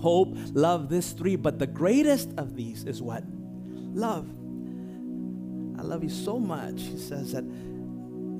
hope, 0.00 0.36
love, 0.52 0.88
this 0.88 1.12
three. 1.12 1.36
But 1.36 1.58
the 1.58 1.66
greatest 1.66 2.30
of 2.36 2.54
these 2.54 2.84
is 2.84 3.00
what? 3.00 3.24
Love. 3.94 4.28
I 5.78 5.82
love 5.82 6.02
you 6.02 6.10
so 6.10 6.38
much. 6.38 6.82
He 6.82 6.98
says 6.98 7.32
that 7.32 7.44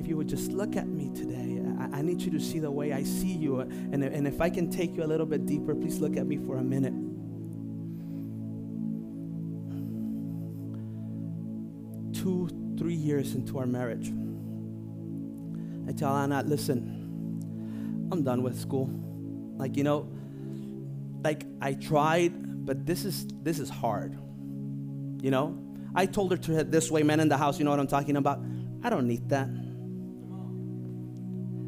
if 0.00 0.06
you 0.06 0.16
would 0.16 0.28
just 0.28 0.52
look 0.52 0.76
at 0.76 0.86
me 0.86 1.10
today, 1.14 1.62
I, 1.78 1.98
I 1.98 2.02
need 2.02 2.20
you 2.22 2.30
to 2.32 2.40
see 2.40 2.58
the 2.58 2.70
way 2.70 2.92
I 2.92 3.02
see 3.02 3.32
you. 3.32 3.60
And, 3.60 4.02
and 4.02 4.26
if 4.26 4.40
I 4.40 4.50
can 4.50 4.70
take 4.70 4.94
you 4.96 5.04
a 5.04 5.08
little 5.08 5.26
bit 5.26 5.46
deeper, 5.46 5.74
please 5.74 5.98
look 6.00 6.16
at 6.16 6.26
me 6.26 6.36
for 6.38 6.56
a 6.58 6.62
minute. 6.62 6.94
Two, 12.26 12.48
three 12.76 12.94
years 12.94 13.36
into 13.36 13.56
our 13.56 13.66
marriage. 13.66 14.12
I 15.88 15.92
tell 15.92 16.12
Anna, 16.16 16.42
listen, 16.42 18.08
I'm 18.10 18.24
done 18.24 18.42
with 18.42 18.60
school. 18.60 18.90
Like, 19.56 19.76
you 19.76 19.84
know, 19.84 20.08
like 21.22 21.46
I 21.60 21.74
tried, 21.74 22.66
but 22.66 22.84
this 22.84 23.04
is 23.04 23.28
this 23.44 23.60
is 23.60 23.70
hard. 23.70 24.18
You 25.22 25.30
know? 25.30 25.56
I 25.94 26.06
told 26.06 26.32
her 26.32 26.36
to 26.36 26.52
head 26.52 26.72
this 26.72 26.90
way, 26.90 27.04
men 27.04 27.20
in 27.20 27.28
the 27.28 27.36
house, 27.36 27.60
you 27.60 27.64
know 27.64 27.70
what 27.70 27.78
I'm 27.78 27.86
talking 27.86 28.16
about? 28.16 28.40
I 28.82 28.90
don't 28.90 29.06
need 29.06 29.28
that. 29.28 29.48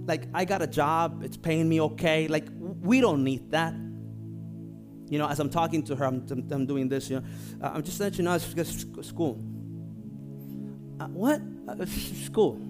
Like, 0.07 0.27
I 0.35 0.45
got 0.45 0.61
a 0.61 0.67
job, 0.67 1.23
it's 1.23 1.37
paying 1.37 1.69
me 1.69 1.81
okay. 1.83 2.27
Like, 2.27 2.49
we 2.59 3.01
don't 3.01 3.23
need 3.23 3.53
that. 3.53 3.75
You 5.09 5.19
know, 5.19 5.29
as 5.29 5.39
I'm 5.39 5.51
talking 5.51 5.85
to 5.85 5.95
her, 5.97 6.05
I'm, 6.05 6.27
I'm, 6.51 6.67
doing 6.67 6.89
this, 6.89 7.09
you 7.09 7.21
know. 7.21 7.27
Uh, 7.63 7.73
I'm 7.75 7.83
just 7.83 8.01
letting 8.01 8.19
you 8.19 8.25
know, 8.25 8.35
it's 8.35 9.09
school. 9.09 9.41
Uh, 11.01 11.07
what? 11.09 11.41
Uh, 11.69 11.85
school. 11.87 12.61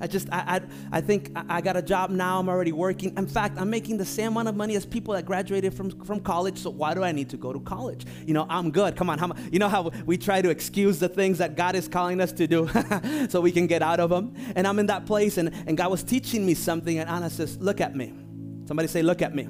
I 0.00 0.06
just, 0.06 0.28
I, 0.32 0.60
I, 0.92 0.98
I 0.98 1.00
think 1.00 1.32
I, 1.34 1.56
I 1.56 1.60
got 1.60 1.76
a 1.76 1.82
job 1.82 2.10
now. 2.10 2.38
I'm 2.38 2.48
already 2.48 2.72
working. 2.72 3.16
In 3.16 3.26
fact, 3.26 3.58
I'm 3.58 3.68
making 3.68 3.96
the 3.96 4.04
same 4.04 4.28
amount 4.28 4.48
of 4.48 4.54
money 4.56 4.76
as 4.76 4.86
people 4.86 5.14
that 5.14 5.26
graduated 5.26 5.74
from, 5.74 5.90
from 6.04 6.20
college. 6.20 6.58
So 6.58 6.70
why 6.70 6.94
do 6.94 7.02
I 7.02 7.10
need 7.10 7.30
to 7.30 7.36
go 7.36 7.52
to 7.52 7.58
college? 7.60 8.06
You 8.24 8.34
know, 8.34 8.46
I'm 8.48 8.70
good. 8.70 8.94
Come 8.94 9.10
on. 9.10 9.18
How, 9.18 9.32
you 9.50 9.58
know 9.58 9.68
how 9.68 9.90
we 10.06 10.16
try 10.16 10.40
to 10.40 10.50
excuse 10.50 10.98
the 11.00 11.08
things 11.08 11.38
that 11.38 11.56
God 11.56 11.74
is 11.74 11.88
calling 11.88 12.20
us 12.20 12.30
to 12.32 12.46
do 12.46 12.68
so 13.28 13.40
we 13.40 13.50
can 13.50 13.66
get 13.66 13.82
out 13.82 13.98
of 13.98 14.10
them? 14.10 14.34
And 14.54 14.66
I'm 14.66 14.78
in 14.78 14.86
that 14.86 15.04
place, 15.04 15.36
and, 15.36 15.52
and 15.66 15.76
God 15.76 15.90
was 15.90 16.04
teaching 16.04 16.46
me 16.46 16.54
something. 16.54 16.98
And 16.98 17.10
Anna 17.10 17.28
says, 17.30 17.58
Look 17.58 17.80
at 17.80 17.96
me. 17.96 18.14
Somebody 18.66 18.86
say, 18.88 19.02
Look 19.02 19.20
at 19.20 19.34
me. 19.34 19.48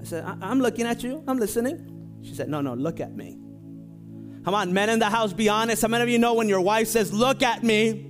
I 0.00 0.04
said, 0.04 0.24
I- 0.24 0.36
I'm 0.40 0.60
looking 0.60 0.86
at 0.86 1.02
you. 1.02 1.24
I'm 1.26 1.38
listening. 1.38 2.20
She 2.22 2.34
said, 2.34 2.48
No, 2.48 2.60
no, 2.60 2.74
look 2.74 3.00
at 3.00 3.16
me. 3.16 3.38
Come 4.46 4.54
on, 4.54 4.72
men 4.72 4.88
in 4.90 5.00
the 5.00 5.10
house, 5.10 5.32
be 5.32 5.48
honest. 5.48 5.82
How 5.82 5.88
many 5.88 6.04
of 6.04 6.08
you 6.08 6.20
know 6.20 6.34
when 6.34 6.48
your 6.48 6.60
wife 6.60 6.86
says, 6.86 7.12
Look 7.12 7.42
at 7.42 7.64
me? 7.64 8.06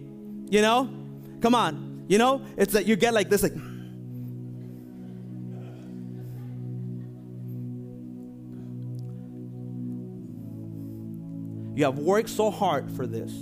You 0.50 0.60
know? 0.60 0.86
Come 1.40 1.54
on. 1.54 2.04
You 2.08 2.18
know? 2.18 2.42
It's 2.58 2.74
that 2.74 2.84
you 2.84 2.94
get 2.94 3.14
like 3.14 3.30
this, 3.30 3.42
like, 3.42 3.54
You 11.74 11.84
have 11.84 11.98
worked 11.98 12.28
so 12.28 12.50
hard 12.50 12.90
for 12.90 13.06
this. 13.06 13.32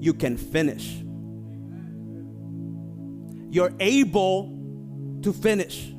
You 0.00 0.14
can 0.14 0.38
finish. 0.38 1.02
You're 3.50 3.74
able 3.78 5.18
to 5.20 5.34
finish. 5.34 5.92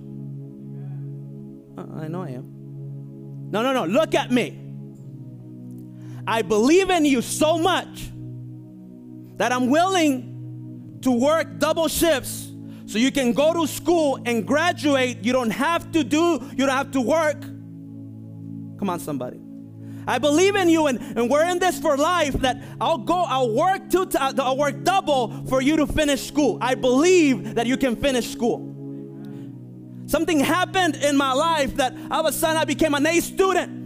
Uh, 1.77 2.01
I 2.01 2.07
know 2.07 2.23
I 2.23 2.29
am. 2.29 3.51
No, 3.51 3.61
no, 3.61 3.71
no. 3.71 3.85
Look 3.85 4.15
at 4.15 4.31
me. 4.31 4.64
I 6.27 6.41
believe 6.41 6.89
in 6.89 7.05
you 7.05 7.21
so 7.21 7.57
much 7.57 8.09
that 9.37 9.51
I'm 9.51 9.69
willing 9.69 10.99
to 11.01 11.11
work 11.11 11.59
double 11.59 11.87
shifts 11.87 12.51
so 12.87 12.97
you 12.97 13.11
can 13.11 13.33
go 13.33 13.53
to 13.53 13.67
school 13.67 14.19
and 14.25 14.45
graduate. 14.45 15.23
You 15.23 15.33
don't 15.33 15.51
have 15.51 15.91
to 15.91 16.03
do, 16.03 16.39
you 16.51 16.65
don't 16.65 16.69
have 16.69 16.91
to 16.91 17.01
work. 17.01 17.41
Come 17.41 18.89
on, 18.89 18.99
somebody. 18.99 19.39
I 20.07 20.19
believe 20.19 20.55
in 20.55 20.69
you, 20.69 20.85
and, 20.87 20.99
and 21.17 21.29
we're 21.29 21.45
in 21.45 21.57
this 21.57 21.79
for 21.79 21.97
life. 21.97 22.33
That 22.33 22.61
I'll 22.79 22.99
go, 22.99 23.23
I'll 23.23 23.53
work 23.53 23.89
two, 23.89 24.05
t- 24.05 24.17
I'll 24.19 24.57
work 24.57 24.83
double 24.83 25.45
for 25.47 25.61
you 25.61 25.77
to 25.77 25.87
finish 25.87 26.27
school. 26.27 26.59
I 26.61 26.75
believe 26.75 27.55
that 27.55 27.65
you 27.65 27.75
can 27.75 27.95
finish 27.95 28.31
school. 28.31 28.71
Something 30.05 30.39
happened 30.39 30.97
in 30.97 31.17
my 31.17 31.33
life 31.33 31.75
that 31.77 31.95
all 32.11 32.19
of 32.19 32.27
a 32.27 32.31
sudden 32.31 32.57
I 32.57 32.65
became 32.65 32.93
an 32.93 33.05
A 33.07 33.19
student. 33.19 33.84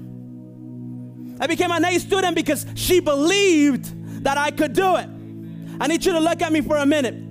I 1.40 1.48
became 1.48 1.72
an 1.72 1.86
A 1.86 2.00
student 2.00 2.36
because 2.36 2.66
she 2.76 3.00
believed 3.00 4.24
that 4.24 4.38
I 4.38 4.52
could 4.52 4.74
do 4.74 4.98
it. 4.98 5.08
I 5.80 5.88
need 5.88 6.06
you 6.06 6.12
to 6.14 6.20
look 6.20 6.42
at 6.42 6.52
me 6.52 6.62
for 6.62 6.78
a 6.78 6.86
minute. 6.86 7.30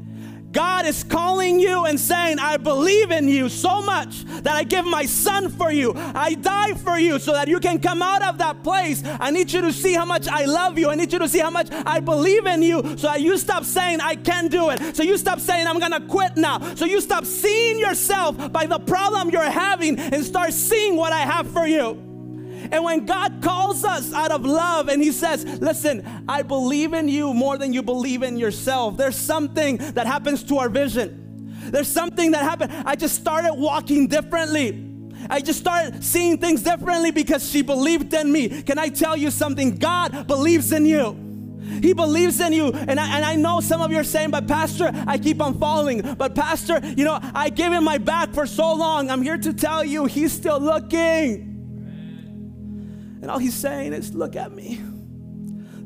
God 0.50 0.86
is 0.86 1.04
calling 1.04 1.60
you 1.60 1.84
and 1.84 2.00
saying, 2.00 2.38
I 2.38 2.56
believe 2.56 3.10
in 3.10 3.28
you 3.28 3.50
so 3.50 3.82
much 3.82 4.24
that 4.24 4.54
I 4.54 4.64
give 4.64 4.86
my 4.86 5.04
son 5.04 5.50
for 5.50 5.70
you. 5.70 5.92
I 5.94 6.34
die 6.34 6.72
for 6.74 6.98
you 6.98 7.18
so 7.18 7.32
that 7.32 7.48
you 7.48 7.60
can 7.60 7.78
come 7.78 8.00
out 8.00 8.22
of 8.22 8.38
that 8.38 8.62
place. 8.62 9.02
I 9.20 9.30
need 9.30 9.52
you 9.52 9.60
to 9.60 9.72
see 9.72 9.92
how 9.92 10.06
much 10.06 10.26
I 10.26 10.46
love 10.46 10.78
you. 10.78 10.88
I 10.88 10.94
need 10.94 11.12
you 11.12 11.18
to 11.18 11.28
see 11.28 11.38
how 11.38 11.50
much 11.50 11.68
I 11.70 12.00
believe 12.00 12.46
in 12.46 12.62
you 12.62 12.82
so 12.96 13.08
that 13.08 13.20
you 13.20 13.36
stop 13.36 13.64
saying, 13.64 14.00
I 14.00 14.14
can't 14.14 14.50
do 14.50 14.70
it. 14.70 14.96
So 14.96 15.02
you 15.02 15.18
stop 15.18 15.38
saying, 15.38 15.66
I'm 15.66 15.78
going 15.78 15.92
to 15.92 16.00
quit 16.00 16.38
now. 16.38 16.74
So 16.76 16.86
you 16.86 17.02
stop 17.02 17.26
seeing 17.26 17.78
yourself 17.78 18.50
by 18.50 18.64
the 18.64 18.78
problem 18.78 19.28
you're 19.28 19.42
having 19.42 19.98
and 19.98 20.24
start 20.24 20.54
seeing 20.54 20.96
what 20.96 21.12
I 21.12 21.20
have 21.20 21.50
for 21.50 21.66
you. 21.66 22.07
And 22.70 22.84
when 22.84 23.06
God 23.06 23.40
calls 23.42 23.84
us 23.84 24.12
out 24.12 24.30
of 24.30 24.44
love 24.44 24.88
and 24.88 25.02
He 25.02 25.12
says, 25.12 25.44
Listen, 25.44 26.24
I 26.28 26.42
believe 26.42 26.92
in 26.92 27.08
you 27.08 27.32
more 27.32 27.58
than 27.58 27.72
you 27.72 27.82
believe 27.82 28.22
in 28.22 28.36
yourself, 28.36 28.96
there's 28.96 29.16
something 29.16 29.76
that 29.78 30.06
happens 30.06 30.42
to 30.44 30.58
our 30.58 30.68
vision. 30.68 31.24
There's 31.70 31.88
something 31.88 32.32
that 32.32 32.42
happened. 32.42 32.72
I 32.86 32.96
just 32.96 33.14
started 33.14 33.54
walking 33.54 34.06
differently. 34.06 34.84
I 35.28 35.40
just 35.40 35.58
started 35.58 36.04
seeing 36.04 36.38
things 36.38 36.62
differently 36.62 37.10
because 37.10 37.48
she 37.48 37.62
believed 37.62 38.14
in 38.14 38.30
me. 38.30 38.62
Can 38.62 38.78
I 38.78 38.88
tell 38.88 39.16
you 39.16 39.30
something? 39.30 39.76
God 39.76 40.26
believes 40.26 40.72
in 40.72 40.86
you. 40.86 41.24
He 41.82 41.92
believes 41.92 42.40
in 42.40 42.52
you. 42.52 42.68
And 42.72 42.98
I, 42.98 43.16
and 43.16 43.24
I 43.24 43.34
know 43.34 43.60
some 43.60 43.82
of 43.82 43.90
you 43.90 43.98
are 43.98 44.04
saying, 44.04 44.30
but 44.30 44.46
Pastor, 44.46 44.90
I 45.06 45.18
keep 45.18 45.42
on 45.42 45.58
falling. 45.58 46.14
But 46.14 46.34
Pastor, 46.34 46.80
you 46.96 47.04
know, 47.04 47.18
I 47.34 47.50
gave 47.50 47.72
him 47.72 47.84
my 47.84 47.98
back 47.98 48.32
for 48.32 48.46
so 48.46 48.72
long. 48.74 49.10
I'm 49.10 49.22
here 49.22 49.38
to 49.38 49.52
tell 49.52 49.84
you, 49.84 50.06
he's 50.06 50.32
still 50.32 50.60
looking. 50.60 51.47
And 53.20 53.30
all 53.30 53.38
he's 53.38 53.54
saying 53.54 53.92
is, 53.92 54.14
Look 54.14 54.36
at 54.36 54.52
me. 54.52 54.80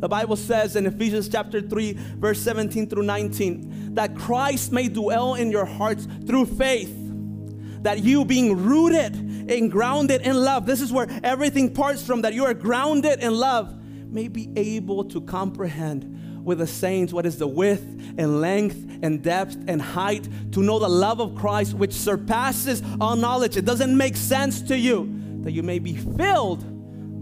The 0.02 0.08
Bible 0.08 0.34
says 0.34 0.74
in 0.74 0.84
Ephesians 0.86 1.28
chapter 1.28 1.60
3, 1.60 1.92
verse 2.16 2.40
17 2.40 2.88
through 2.88 3.04
19, 3.04 3.94
that 3.94 4.16
Christ 4.16 4.72
may 4.72 4.88
dwell 4.88 5.34
in 5.34 5.52
your 5.52 5.64
hearts 5.64 6.08
through 6.26 6.46
faith. 6.46 6.92
That 7.82 8.02
you 8.02 8.24
being 8.24 8.64
rooted 8.64 9.14
and 9.14 9.70
grounded 9.70 10.22
in 10.22 10.34
love, 10.34 10.66
this 10.66 10.80
is 10.80 10.92
where 10.92 11.06
everything 11.22 11.72
parts 11.72 12.04
from, 12.04 12.22
that 12.22 12.34
you 12.34 12.44
are 12.44 12.52
grounded 12.52 13.20
in 13.20 13.32
love, 13.32 13.80
may 14.12 14.26
be 14.26 14.50
able 14.56 15.04
to 15.04 15.20
comprehend 15.20 16.44
with 16.44 16.58
the 16.58 16.66
saints 16.66 17.12
what 17.12 17.24
is 17.24 17.38
the 17.38 17.46
width 17.46 17.84
and 18.18 18.40
length 18.40 18.84
and 19.02 19.22
depth 19.22 19.56
and 19.68 19.80
height, 19.80 20.28
to 20.50 20.64
know 20.64 20.80
the 20.80 20.88
love 20.88 21.20
of 21.20 21.36
Christ 21.36 21.74
which 21.74 21.92
surpasses 21.92 22.82
all 23.00 23.14
knowledge. 23.14 23.56
It 23.56 23.64
doesn't 23.64 23.96
make 23.96 24.16
sense 24.16 24.62
to 24.62 24.76
you 24.76 25.08
that 25.42 25.52
you 25.52 25.62
may 25.62 25.78
be 25.78 25.94
filled 25.94 26.71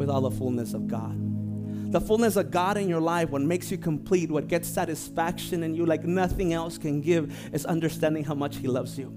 with 0.01 0.09
all 0.09 0.23
the 0.23 0.31
fullness 0.31 0.73
of 0.73 0.89
God. 0.89 1.93
The 1.93 2.01
fullness 2.01 2.37
of 2.37 2.51
God 2.51 2.79
in 2.79 2.89
your 2.89 3.03
life, 3.03 3.29
what 3.29 3.43
makes 3.43 3.71
you 3.71 3.77
complete, 3.77 4.31
what 4.31 4.49
gets 4.49 4.67
satisfaction 4.67 5.63
in 5.63 5.75
you 5.75 5.85
like 5.85 6.05
nothing 6.05 6.55
else 6.55 6.79
can 6.79 7.03
give, 7.03 7.51
is 7.53 7.67
understanding 7.67 8.25
how 8.25 8.35
much 8.35 8.57
He 8.57 8.67
loves 8.67 8.99
you. 8.99 9.13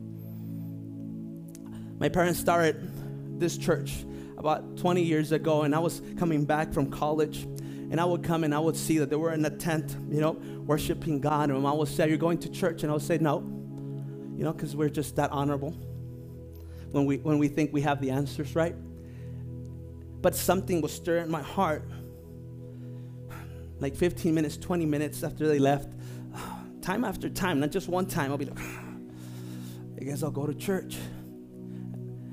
My 2.00 2.10
parents 2.10 2.38
started 2.38 3.40
this 3.40 3.58
church 3.58 4.04
about 4.38 4.76
20 4.76 5.02
years 5.02 5.32
ago, 5.32 5.62
and 5.62 5.74
I 5.74 5.80
was 5.80 6.02
coming 6.18 6.44
back 6.44 6.74
from 6.74 6.92
college. 6.92 7.48
And 7.92 8.02
I 8.02 8.06
would 8.06 8.24
come 8.24 8.44
and 8.44 8.56
I 8.56 8.60
would 8.60 8.76
see 8.76 8.98
that 8.98 9.10
they 9.12 9.16
were 9.16 9.34
in 9.34 9.46
a 9.46 9.52
tent, 9.52 9.96
you 10.10 10.20
know, 10.20 10.32
worshiping 10.32 11.22
God. 11.22 11.50
And 11.50 11.54
my 11.62 11.70
mom 11.70 11.78
would 11.78 11.88
say, 11.88 12.10
You're 12.10 12.18
going 12.18 12.40
to 12.40 12.50
church? 12.50 12.82
And 12.82 12.92
I 12.92 12.94
would 12.96 13.04
say, 13.04 13.20
No, 13.20 13.42
you 14.36 14.44
know, 14.44 14.52
because 14.52 14.76
we're 14.76 14.90
just 14.90 15.16
that 15.18 15.32
honorable 15.32 15.72
when 16.92 17.06
we, 17.06 17.18
when 17.18 17.38
we 17.38 17.48
think 17.48 17.72
we 17.72 17.82
have 17.82 18.02
the 18.02 18.10
answers 18.10 18.56
right 18.56 18.76
but 20.24 20.34
something 20.36 20.82
was 20.82 20.94
stirring 20.94 21.30
my 21.30 21.42
heart. 21.44 21.84
Like 23.80 23.94
15 23.96 24.34
minutes, 24.34 24.56
20 24.56 24.86
minutes 24.86 25.22
after 25.22 25.48
they 25.48 25.60
left, 25.60 25.90
time 26.82 27.04
after 27.04 27.30
time, 27.30 27.60
not 27.60 27.72
just 27.72 27.90
one 27.90 28.06
time, 28.08 28.32
I'll 28.32 28.38
be 28.38 28.46
like, 28.46 28.58
I 30.00 30.04
guess 30.04 30.24
I'll 30.24 30.32
go 30.32 30.48
to 30.48 30.54
church. 30.54 30.98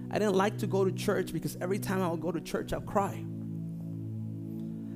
I 0.09 0.19
didn't 0.19 0.37
like 0.37 0.59
to 0.59 0.69
go 0.69 0.85
to 0.85 0.93
church 0.93 1.33
because 1.33 1.57
every 1.61 1.81
time 1.81 2.01
I 2.01 2.09
would 2.09 2.21
go 2.21 2.31
to 2.31 2.41
church, 2.41 2.73
I'll 2.73 2.81
cry. 2.81 3.25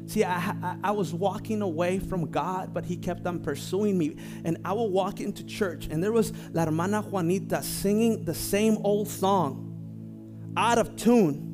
See, 0.07 0.23
I, 0.23 0.37
I, 0.37 0.77
I, 0.85 0.91
was 0.91 1.15
walking 1.15 1.63
away 1.63 1.99
from 1.99 2.31
God, 2.31 2.75
but 2.75 2.85
He 2.85 2.97
kept 2.97 3.27
on 3.27 3.41
pursuing 3.41 3.97
me. 3.97 4.17
And 4.45 4.59
I 4.65 4.73
would 4.73 4.93
walk 4.93 5.21
into 5.21 5.45
church, 5.45 5.89
and 5.91 6.03
there 6.03 6.13
was 6.13 6.33
La 6.53 6.67
Hermana 6.67 7.03
Juanita 7.03 7.63
singing 7.63 8.25
the 8.25 8.35
same 8.35 8.77
old 8.85 9.09
song, 9.09 10.53
out 10.57 10.79
of 10.79 10.95
tune. 10.97 11.54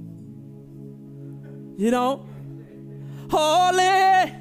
You 1.81 1.91
know? 1.91 2.27
Holy, 3.31 4.35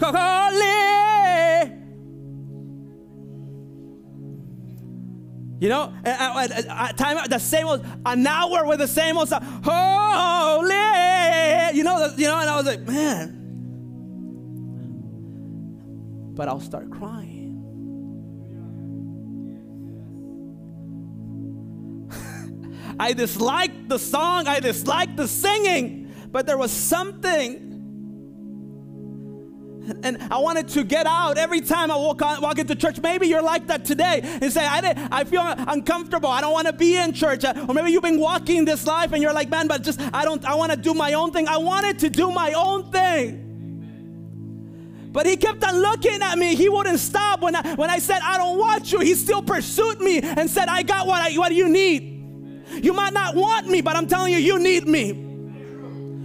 holy. 0.00 1.72
You 5.58 5.68
know, 5.70 5.92
at, 6.04 6.52
at 6.52 6.68
uh, 6.68 6.92
time 6.92 7.28
the 7.28 7.40
same 7.40 7.66
old, 7.66 7.84
an 8.06 8.24
hour 8.24 8.64
with 8.64 8.78
the 8.78 8.86
same 8.86 9.18
old 9.18 9.28
song, 9.28 9.42
holy. 9.64 10.76
You 11.76 11.82
know, 11.82 12.14
you 12.16 12.28
know, 12.28 12.38
and 12.38 12.48
I 12.48 12.56
was 12.56 12.66
like, 12.66 12.86
man. 12.86 13.34
But 16.36 16.46
I'll 16.46 16.60
start 16.60 16.92
crying. 16.92 17.56
I 23.00 23.14
disliked 23.14 23.88
the 23.88 23.98
song, 23.98 24.46
I 24.46 24.60
disliked 24.60 25.16
the 25.16 25.26
singing, 25.26 26.07
but 26.30 26.46
there 26.46 26.58
was 26.58 26.70
something. 26.70 27.64
And 30.02 30.18
I 30.30 30.38
wanted 30.38 30.68
to 30.68 30.84
get 30.84 31.06
out 31.06 31.38
every 31.38 31.62
time 31.62 31.90
I 31.90 31.96
walk, 31.96 32.20
on, 32.20 32.42
walk 32.42 32.58
into 32.58 32.74
church. 32.74 33.00
Maybe 33.00 33.26
you're 33.26 33.42
like 33.42 33.68
that 33.68 33.86
today 33.86 34.20
and 34.22 34.52
say, 34.52 34.64
I, 34.64 34.80
did, 34.82 34.98
I 35.10 35.24
feel 35.24 35.42
uncomfortable. 35.42 36.28
I 36.28 36.42
don't 36.42 36.52
want 36.52 36.66
to 36.66 36.74
be 36.74 36.96
in 36.96 37.14
church. 37.14 37.44
Uh, 37.44 37.54
or 37.66 37.74
maybe 37.74 37.90
you've 37.90 38.02
been 38.02 38.20
walking 38.20 38.66
this 38.66 38.86
life 38.86 39.12
and 39.12 39.22
you're 39.22 39.32
like, 39.32 39.48
man, 39.48 39.66
but 39.66 39.82
just, 39.82 39.98
I 40.12 40.24
don't, 40.24 40.44
I 40.44 40.54
want 40.56 40.72
to 40.72 40.76
do 40.76 40.92
my 40.92 41.14
own 41.14 41.32
thing. 41.32 41.48
I 41.48 41.56
wanted 41.56 42.00
to 42.00 42.10
do 42.10 42.30
my 42.30 42.52
own 42.52 42.90
thing. 42.90 43.46
But 45.10 45.24
he 45.24 45.38
kept 45.38 45.64
on 45.64 45.80
looking 45.80 46.20
at 46.20 46.36
me. 46.38 46.54
He 46.54 46.68
wouldn't 46.68 46.98
stop 46.98 47.40
when 47.40 47.56
I, 47.56 47.74
when 47.76 47.88
I 47.88 47.98
said, 47.98 48.20
I 48.22 48.36
don't 48.36 48.58
want 48.58 48.92
you. 48.92 49.00
He 49.00 49.14
still 49.14 49.42
pursued 49.42 50.00
me 50.00 50.20
and 50.20 50.50
said, 50.50 50.68
I 50.68 50.82
got 50.82 51.06
what, 51.06 51.22
I, 51.22 51.34
what 51.38 51.54
you 51.54 51.66
need. 51.66 52.02
You 52.82 52.92
might 52.92 53.14
not 53.14 53.34
want 53.34 53.68
me, 53.68 53.80
but 53.80 53.96
I'm 53.96 54.06
telling 54.06 54.34
you, 54.34 54.38
you 54.38 54.58
need 54.58 54.86
me. 54.86 55.27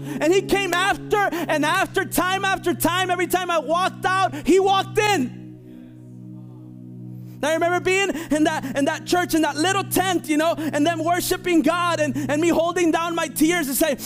And 0.04 0.34
he 0.34 0.42
came 0.42 0.74
after 0.74 1.30
and 1.32 1.66
after, 1.66 2.06
time 2.06 2.46
after 2.46 2.74
time. 2.74 3.10
Every 3.10 3.28
time 3.28 3.50
I 3.50 3.60
walked 3.60 4.06
out, 4.06 4.48
he 4.48 4.60
walked 4.60 4.98
in. 4.98 5.44
I 7.44 7.54
remember 7.54 7.82
being 7.82 8.10
in 8.32 8.46
that 8.46 8.78
in 8.78 8.86
that 8.86 9.06
church 9.06 9.34
in 9.34 9.42
that 9.42 9.58
little 9.58 9.84
tent, 9.84 10.30
you 10.30 10.38
know, 10.38 10.56
and 10.58 10.88
them 10.88 11.04
worshiping 11.04 11.62
God 11.62 12.00
and, 12.00 12.16
and 12.30 12.42
me 12.42 12.48
holding 12.50 12.92
down 12.92 13.16
my 13.16 13.28
tears 13.28 13.68
and 13.68 13.76
say, 13.76 13.98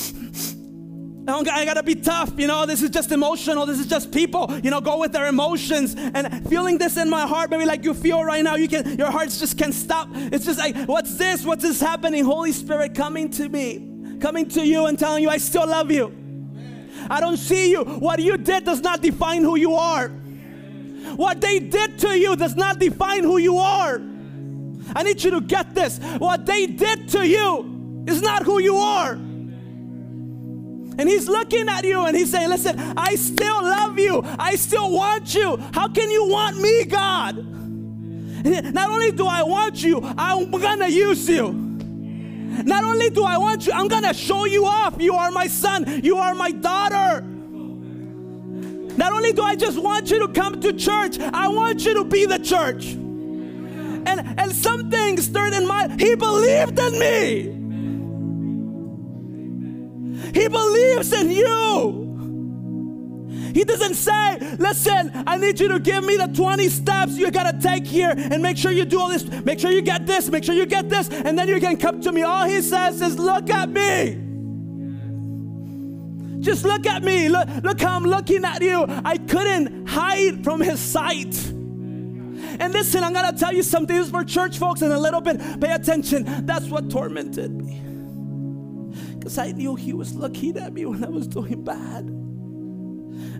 I 1.30 1.66
gotta 1.66 1.84
be 1.84 1.96
tough, 1.96 2.32
you 2.38 2.48
know. 2.48 2.66
This 2.66 2.82
is 2.82 2.90
just 2.90 3.12
emotional. 3.12 3.66
This 3.66 3.80
is 3.80 3.88
just 3.88 4.12
people, 4.12 4.50
you 4.64 4.72
know, 4.72 4.80
go 4.80 4.98
with 4.98 5.12
their 5.12 5.28
emotions 5.28 5.94
and 5.98 6.48
feeling 6.50 6.78
this 6.78 6.96
in 6.98 7.10
my 7.10 7.28
heart, 7.28 7.50
maybe 7.50 7.66
like 7.66 7.84
you 7.84 7.94
feel 7.94 8.24
right 8.24 8.44
now. 8.44 8.56
You 8.56 8.68
can, 8.68 8.98
your 8.98 9.12
hearts 9.12 9.40
just 9.40 9.58
can't 9.58 9.74
stop. 9.74 10.08
It's 10.14 10.46
just 10.46 10.58
like, 10.58 10.76
what's 10.86 11.16
this? 11.18 11.46
What's 11.46 11.64
this 11.64 11.82
happening? 11.82 12.24
Holy 12.24 12.54
Spirit 12.54 12.96
coming 12.96 13.30
to 13.32 13.50
me, 13.50 13.78
coming 14.20 14.48
to 14.50 14.66
you 14.66 14.86
and 14.86 14.98
telling 14.98 15.24
you, 15.24 15.30
I 15.30 15.38
still 15.38 15.68
love 15.68 15.92
you. 15.92 16.16
I 17.10 17.20
don't 17.20 17.38
see 17.38 17.72
you. 17.72 17.84
What 17.84 18.20
you 18.20 18.38
did 18.38 18.66
does 18.66 18.82
not 18.82 19.02
define 19.02 19.44
who 19.44 19.56
you 19.58 19.74
are. 19.74 20.10
What 21.16 21.42
they 21.42 21.60
did 21.60 22.00
to 22.00 22.18
you 22.18 22.36
does 22.36 22.56
not 22.56 22.80
define 22.80 23.24
who 23.24 23.38
you 23.38 23.58
are. 23.58 24.02
I 24.96 25.04
need 25.04 25.24
you 25.24 25.32
to 25.32 25.42
get 25.42 25.74
this. 25.74 26.00
What 26.18 26.46
they 26.46 26.68
did 26.68 27.10
to 27.10 27.28
you 27.28 28.04
is 28.08 28.22
not 28.22 28.44
who 28.44 28.60
you 28.60 28.78
are. 28.78 29.14
And 31.00 31.08
he's 31.08 31.28
looking 31.28 31.70
at 31.70 31.84
you 31.86 32.02
and 32.06 32.18
he's 32.18 32.32
saying, 32.32 32.50
Listen, 32.50 32.80
I 32.98 33.16
still 33.16 33.62
love 33.62 34.00
you. 34.00 34.24
I 34.40 34.56
still 34.56 34.92
want 34.92 35.36
you. 35.36 35.58
How 35.74 35.88
can 35.88 36.10
you 36.10 36.28
want 36.28 36.60
me, 36.60 36.86
God? 36.86 37.36
Not 38.74 38.90
only 38.90 39.12
do 39.12 39.28
I 39.28 39.44
want 39.44 39.84
you, 39.84 40.02
I'm 40.18 40.50
gonna 40.50 40.88
use 40.88 41.30
you. 41.30 41.67
Not 42.66 42.84
only 42.84 43.10
do 43.10 43.24
I 43.24 43.38
want 43.38 43.66
you, 43.68 43.74
I'm 43.74 43.88
gonna 43.88 44.14
show 44.14 44.46
you 44.46 44.66
off. 44.66 45.02
You 45.02 45.16
are 45.16 45.32
my 45.32 45.48
son, 45.48 46.02
you 46.04 46.18
are 46.18 46.34
my 46.36 46.52
daughter. 46.52 47.22
Not 48.98 49.14
only 49.14 49.32
do 49.32 49.44
I 49.44 49.56
just 49.56 49.78
want 49.80 50.10
you 50.10 50.20
to 50.20 50.28
come 50.30 50.60
to 50.62 50.74
church, 50.74 51.20
I 51.20 51.48
want 51.48 51.86
you 51.86 51.94
to 51.96 52.04
be 52.04 52.26
the 52.26 52.40
church. 52.40 52.94
And, 52.94 54.40
and 54.40 54.52
something 54.52 55.22
stirred 55.22 55.54
in 55.54 55.68
my, 55.68 55.88
he 56.00 56.16
believed 56.16 56.80
in 56.80 57.00
me. 57.00 57.54
He 60.34 60.48
believes 60.48 61.14
in 61.14 61.30
you. 61.30 62.07
He 63.58 63.64
doesn't 63.64 63.96
say, 63.96 64.38
listen, 64.60 65.12
I 65.26 65.36
need 65.38 65.60
you 65.60 65.68
to 65.70 65.80
give 65.80 66.04
me 66.04 66.16
the 66.16 66.28
20 66.28 66.70
steps 66.70 67.14
you 67.14 67.32
gotta 67.32 67.58
take 67.58 67.88
here 67.88 68.14
and 68.16 68.44
make 68.44 68.56
sure 68.56 68.72
you 68.72 68.86
do 68.86 69.00
all 69.00 69.10
this, 69.10 69.28
make 69.28 69.60
sure 69.60 69.72
you 69.72 69.82
get 69.82 70.06
this, 70.06 70.30
make 70.30 70.44
sure 70.44 70.54
you 70.54 70.68
get 70.68 70.90
this, 70.90 71.10
and 71.10 71.40
then 71.40 71.48
you 71.48 71.60
can 71.60 71.76
come 71.76 72.00
to 72.02 72.12
me. 72.12 72.22
All 72.22 72.46
he 72.46 72.62
says 72.62 73.02
is, 73.02 73.18
look 73.18 73.50
at 73.50 73.70
me. 73.70 74.22
Just 76.40 76.66
look 76.66 76.86
at 76.86 77.04
me. 77.04 77.30
Look, 77.30 77.50
look 77.64 77.82
how 77.82 77.96
I'm 77.96 78.04
looking 78.04 78.46
at 78.46 78.62
you. 78.62 78.86
I 78.88 79.18
couldn't 79.18 79.88
hide 79.88 80.44
from 80.44 80.62
his 80.62 80.80
sight. 80.80 81.36
And 81.48 82.72
listen, 82.74 83.04
I'm 83.04 83.12
gonna 83.12 83.36
tell 83.36 83.56
you 83.56 83.64
something. 83.64 83.96
This 83.96 84.06
is 84.06 84.12
for 84.12 84.24
church 84.24 84.60
folks 84.60 84.84
and 84.84 84.94
a 84.94 85.00
little 85.00 85.20
bit, 85.20 85.40
pay 85.60 85.72
attention. 85.72 86.46
That's 86.46 86.68
what 86.68 86.92
tormented 86.92 87.52
me 87.52 87.82
because 89.18 89.40
I 89.40 89.52
knew 89.52 89.74
He 89.74 89.94
was 89.94 90.14
looking 90.14 90.58
at 90.58 90.74
me 90.74 90.86
when 90.86 91.04
I 91.04 91.10
was 91.10 91.28
doing 91.28 91.64
bad. 91.64 92.18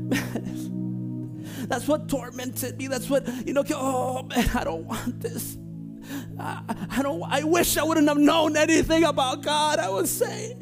That's 1.68 1.88
what 1.88 2.08
tormented 2.08 2.78
me. 2.78 2.88
That's 2.88 3.10
what, 3.10 3.28
you 3.46 3.54
know, 3.54 3.64
oh 3.72 4.24
man, 4.24 4.50
I 4.54 4.64
don't 4.64 4.86
want 4.86 5.20
this. 5.20 5.58
I, 6.40 6.88
I 6.92 7.02
don't, 7.02 7.22
I 7.24 7.44
wish 7.44 7.76
I 7.78 7.84
wouldn't 7.84 8.08
have 8.08 8.18
known 8.18 8.56
anything 8.56 9.04
about 9.04 9.42
God, 9.44 9.80
I 9.80 9.90
would 9.90 10.08
say. 10.08 10.56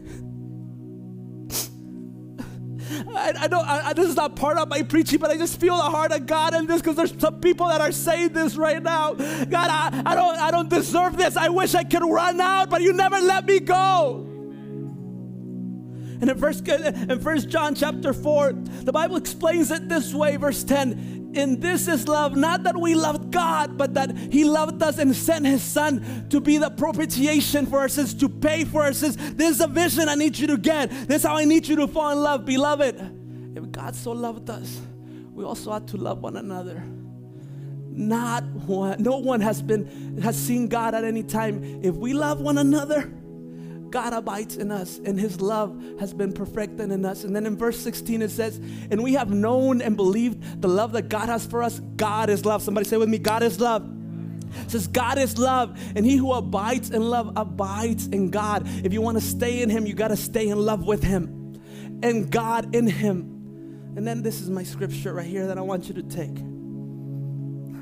I, 3.07 3.33
I 3.39 3.47
don't, 3.47 3.67
I, 3.67 3.93
this 3.93 4.09
is 4.09 4.15
not 4.15 4.35
part 4.35 4.57
of 4.57 4.67
my 4.67 4.81
preaching, 4.81 5.19
but 5.19 5.29
I 5.29 5.37
just 5.37 5.59
feel 5.59 5.75
the 5.77 5.83
heart 5.83 6.11
of 6.11 6.25
God 6.25 6.55
in 6.55 6.65
this 6.65 6.81
because 6.81 6.95
there's 6.95 7.13
some 7.19 7.39
people 7.39 7.67
that 7.67 7.81
are 7.81 7.91
saying 7.91 8.29
this 8.29 8.55
right 8.55 8.81
now. 8.81 9.13
God, 9.13 9.69
I, 9.69 10.01
I, 10.05 10.15
don't, 10.15 10.37
I 10.37 10.49
don't 10.49 10.69
deserve 10.69 11.17
this. 11.17 11.37
I 11.37 11.49
wish 11.49 11.75
I 11.75 11.83
could 11.83 12.03
run 12.03 12.41
out, 12.41 12.71
but 12.71 12.81
you 12.81 12.93
never 12.93 13.19
let 13.19 13.45
me 13.45 13.59
go. 13.59 14.34
And 16.21 16.29
in 16.29 16.37
first, 16.37 16.67
in 16.67 17.19
first 17.19 17.49
John 17.49 17.75
chapter 17.75 18.13
4, 18.13 18.53
the 18.53 18.91
Bible 18.91 19.17
explains 19.17 19.71
it 19.71 19.89
this 19.89 20.13
way, 20.13 20.37
verse 20.37 20.63
10. 20.63 21.31
In 21.35 21.59
this 21.59 21.89
is 21.89 22.07
love, 22.07 22.37
not 22.37 22.63
that 22.63 22.77
we 22.79 22.95
loved 22.95 23.31
God, 23.31 23.77
but 23.77 23.93
that 23.95 24.17
He 24.31 24.45
loved 24.45 24.81
us 24.81 24.97
and 24.99 25.13
sent 25.13 25.45
His 25.45 25.61
Son 25.61 26.27
to 26.29 26.39
be 26.39 26.57
the 26.57 26.69
propitiation 26.69 27.65
for 27.65 27.79
our 27.79 27.89
sins, 27.89 28.13
to 28.15 28.29
pay 28.29 28.63
for 28.63 28.83
our 28.83 28.93
sins. 28.93 29.17
This 29.35 29.55
is 29.55 29.61
a 29.61 29.67
vision 29.67 30.07
I 30.07 30.15
need 30.15 30.37
you 30.37 30.47
to 30.47 30.57
get. 30.57 30.89
This 30.89 31.17
is 31.17 31.23
how 31.23 31.35
I 31.35 31.43
need 31.43 31.67
you 31.67 31.75
to 31.77 31.87
fall 31.87 32.11
in 32.11 32.21
love. 32.21 32.45
Beloved, 32.45 33.53
if 33.57 33.71
God 33.71 33.95
so 33.95 34.13
loved 34.13 34.49
us, 34.49 34.79
we 35.33 35.43
also 35.43 35.71
ought 35.71 35.87
to 35.89 35.97
love 35.97 36.21
one 36.21 36.37
another. 36.37 36.81
Not 37.97 38.43
one, 38.43 39.01
no 39.01 39.17
one 39.17 39.41
has 39.41 39.61
been 39.61 40.17
has 40.21 40.37
seen 40.37 40.67
God 40.67 40.93
at 40.93 41.03
any 41.03 41.23
time. 41.23 41.81
If 41.83 41.95
we 41.95 42.13
love 42.13 42.41
one 42.41 42.57
another, 42.57 43.11
God 43.95 44.11
abides 44.11 44.57
in 44.57 44.71
us 44.71 44.99
and 45.05 45.17
his 45.17 45.39
love 45.39 45.81
has 46.01 46.13
been 46.13 46.33
perfected 46.33 46.91
in 46.91 47.05
us. 47.05 47.23
And 47.23 47.33
then 47.33 47.45
in 47.45 47.55
verse 47.55 47.79
16 47.79 48.23
it 48.23 48.29
says, 48.29 48.57
And 48.91 49.01
we 49.01 49.13
have 49.13 49.29
known 49.29 49.81
and 49.81 49.95
believed 49.95 50.61
the 50.61 50.67
love 50.67 50.91
that 50.91 51.07
God 51.07 51.29
has 51.29 51.45
for 51.45 51.63
us. 51.63 51.79
God 51.95 52.29
is 52.29 52.43
love. 52.43 52.61
Somebody 52.61 52.89
say 52.89 52.97
with 52.97 53.07
me, 53.07 53.19
God 53.19 53.41
is 53.41 53.57
love. 53.57 53.89
It 54.65 54.71
says 54.71 54.87
God 54.87 55.17
is 55.17 55.37
love, 55.37 55.79
and 55.95 56.05
he 56.05 56.17
who 56.17 56.33
abides 56.33 56.89
in 56.89 57.09
love 57.09 57.31
abides 57.37 58.07
in 58.07 58.31
God. 58.31 58.67
If 58.83 58.91
you 58.91 59.01
want 59.01 59.17
to 59.17 59.23
stay 59.23 59.61
in 59.61 59.69
him, 59.69 59.85
you 59.85 59.93
got 59.93 60.09
to 60.09 60.17
stay 60.17 60.49
in 60.49 60.57
love 60.57 60.85
with 60.85 61.01
him 61.01 61.57
and 62.03 62.29
God 62.29 62.75
in 62.75 62.87
him. 62.87 63.93
And 63.95 64.05
then 64.05 64.23
this 64.23 64.41
is 64.41 64.49
my 64.49 64.63
scripture 64.63 65.13
right 65.13 65.25
here 65.25 65.47
that 65.47 65.57
I 65.57 65.61
want 65.61 65.87
you 65.87 65.93
to 65.93 66.03
take. 66.03 66.35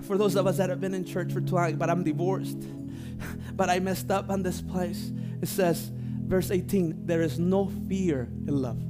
For 0.06 0.16
those 0.16 0.36
of 0.36 0.46
us 0.46 0.58
that 0.58 0.70
have 0.70 0.80
been 0.80 0.94
in 0.94 1.06
church 1.06 1.34
for 1.34 1.42
too 1.42 1.56
long, 1.56 1.78
but 1.78 1.90
I'm 1.90 2.04
divorced, 2.04 2.60
but 3.54 3.72
I 3.72 3.80
messed 3.80 4.12
up 4.12 4.30
on 4.30 4.44
this 4.44 4.62
place. 4.62 5.12
It 5.42 5.48
says, 5.48 5.92
verse 6.34 6.50
18, 6.50 7.06
there 7.06 7.22
is 7.22 7.38
no 7.38 7.70
fear 7.88 8.28
in 8.48 8.60
love. 8.60 8.82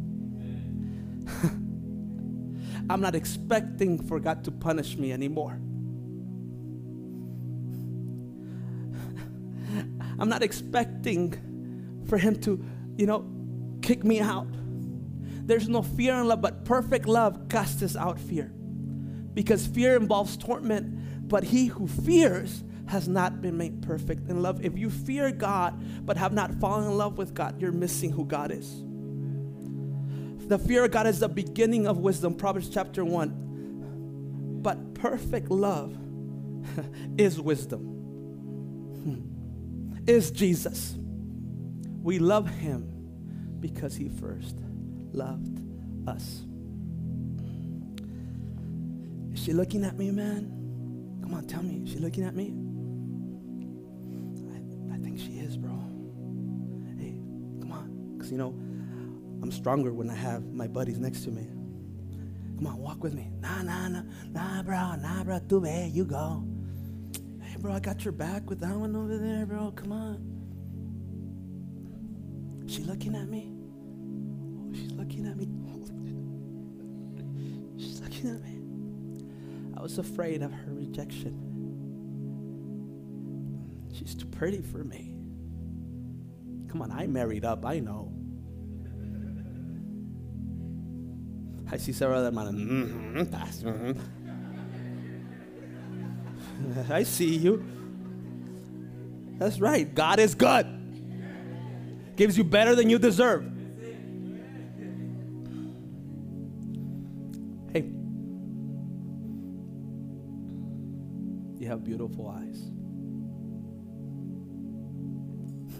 I'm 2.89 3.01
not 3.01 3.15
expecting 3.15 4.01
for 4.01 4.17
God 4.17 4.45
to 4.45 4.51
punish 4.51 4.95
me 4.95 5.12
anymore. 5.12 5.51
I'm 10.17 10.29
not 10.29 10.41
expecting 10.41 12.01
for 12.08 12.17
Him 12.17 12.39
to, 12.43 12.63
you 12.95 13.06
know, 13.06 13.29
kick 13.82 14.06
me 14.06 14.21
out. 14.21 14.47
There's 15.45 15.67
no 15.67 15.82
fear 15.82 16.15
in 16.15 16.29
love, 16.29 16.39
but 16.39 16.63
perfect 16.63 17.10
love 17.10 17.49
casts 17.49 17.97
out 17.97 18.21
fear. 18.21 18.53
Because 19.34 19.67
fear 19.67 19.97
involves 19.97 20.38
torment, 20.38 21.27
but 21.27 21.43
he 21.43 21.65
who 21.65 21.88
fears 21.88 22.63
has 22.93 23.08
not 23.08 23.41
been 23.41 23.58
made 23.58 23.82
perfect 23.82 24.29
in 24.29 24.43
love. 24.43 24.63
If 24.63 24.77
you 24.77 24.89
fear 24.91 25.32
God 25.32 26.06
but 26.06 26.15
have 26.15 26.32
not 26.32 26.53
fallen 26.62 26.86
in 26.86 26.95
love 26.95 27.17
with 27.17 27.34
God, 27.34 27.60
you're 27.60 27.71
missing 27.71 28.12
who 28.12 28.23
God 28.23 28.51
is. 28.51 28.84
The 30.47 30.60
fear 30.60 30.86
of 30.86 30.91
God 30.91 31.08
is 31.08 31.19
the 31.19 31.27
beginning 31.27 31.88
of 31.88 31.97
wisdom, 31.97 32.36
Proverbs 32.36 32.69
chapter 32.69 33.03
1. 33.03 34.60
But 34.62 34.93
perfect 34.93 35.49
love 35.49 35.97
is 37.17 37.41
wisdom, 37.41 37.79
hmm. 39.03 39.97
is 40.08 40.29
Jesus. 40.29 40.95
We 42.01 42.19
love 42.19 42.47
him 42.47 43.58
because 43.60 43.95
he 43.95 44.08
first 44.08 44.56
loved 45.13 45.60
us. 46.08 46.43
Is 49.34 49.43
she 49.43 49.51
looking 49.53 49.84
at 49.84 49.97
me, 49.97 50.12
man? 50.12 51.19
Come 51.23 51.34
on, 51.34 51.47
tell 51.47 51.63
me. 51.63 51.82
Is 51.86 51.93
she 51.93 51.99
looking 51.99 52.23
at 52.23 52.36
me? 52.36 52.53
You 58.34 58.39
know, 58.39 58.50
I'm 59.43 59.52
stronger 59.52 59.93
when 59.93 60.10
I 60.10 60.15
have 60.15 60.43
my 60.43 60.65
buddies 60.67 60.98
next 60.98 61.24
to 61.26 61.30
me. 61.30 61.46
Come 62.58 62.65
on, 62.65 62.78
walk 62.80 63.04
with 63.04 63.13
me. 63.13 63.30
Nah, 63.41 63.62
nah, 63.62 63.88
nah, 63.89 64.02
nah, 64.32 64.63
bro, 64.63 64.96
nah, 64.96 65.24
bro, 65.24 65.39
too 65.48 65.62
bad, 65.62 65.91
you 65.91 66.04
go. 66.04 66.43
Hey, 67.43 67.58
bro, 67.60 67.74
I 67.74 67.80
got 67.80 68.04
your 68.04 68.12
back 68.12 68.50
with 68.50 68.60
that 68.62 68.76
one 68.76 68.96
over 68.96 69.19
there, 69.19 69.46
bro. 69.46 69.69
Come 69.76 69.91
on. 69.91 70.32
She 72.65 72.82
looking 72.82 73.13
at 73.15 73.30
me? 73.30 73.54
Oh, 74.58 74.74
she's 74.74 74.93
looking 74.93 75.28
at 75.28 75.38
me. 75.38 75.48
she's 77.78 78.02
looking 78.02 78.32
at 78.32 78.41
me. 78.41 78.58
I 79.78 79.82
was 79.84 80.00
afraid 80.00 80.41
of 80.41 80.52
her 80.52 80.74
rejection. 80.74 81.38
She's 83.93 84.15
too 84.15 84.26
pretty 84.26 84.63
for 84.63 84.84
me. 84.84 85.13
Come 86.67 86.82
on, 86.82 86.91
I 86.91 87.06
married 87.06 87.46
up, 87.46 87.63
I 87.63 87.78
know. 87.78 88.12
I 91.74 91.78
see 91.78 91.92
several 91.92 92.30
man. 92.30 92.54
Mm-hmm, 92.54 93.22
mm-hmm. 93.24 94.02
I 96.94 97.02
see 97.02 97.36
you. 97.36 97.66
That's 99.40 99.60
right. 99.60 99.92
God 99.96 100.20
is 100.20 100.36
good. 100.36 100.68
Gives 102.16 102.38
you 102.38 102.44
better 102.44 102.76
than 102.76 102.92
you 102.92 103.00
deserve. 103.00 103.46
Hey, 107.72 107.90
You 111.58 111.68
have 111.70 111.84
beautiful 111.84 112.28
eyes. 112.28 112.70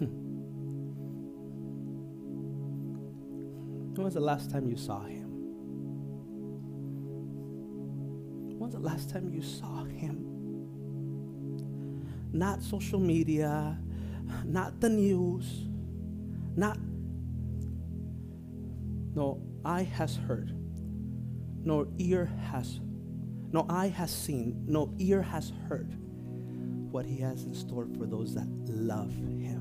when 3.94 4.04
was 4.04 4.14
the 4.14 4.20
last 4.20 4.50
time 4.50 4.66
you 4.66 4.76
saw 4.76 5.04
him? 5.04 5.23
When 8.64 8.72
was 8.72 8.80
the 8.80 8.88
last 8.88 9.10
time 9.10 9.28
you 9.28 9.42
saw 9.42 9.84
him? 9.84 10.24
Not 12.32 12.62
social 12.62 12.98
media, 12.98 13.78
not 14.42 14.80
the 14.80 14.88
news, 14.88 15.66
not 16.56 16.78
no 19.14 19.42
eye 19.66 19.82
has 19.82 20.16
heard, 20.16 20.56
nor 21.62 21.88
ear 21.98 22.24
has, 22.52 22.80
no 23.52 23.66
eye 23.68 23.88
has 23.88 24.10
seen, 24.10 24.64
no 24.66 24.94
ear 24.98 25.20
has 25.20 25.52
heard 25.68 25.94
what 26.90 27.04
he 27.04 27.18
has 27.18 27.44
in 27.44 27.52
store 27.52 27.86
for 27.98 28.06
those 28.06 28.34
that 28.34 28.48
love 28.66 29.12
him. 29.12 29.60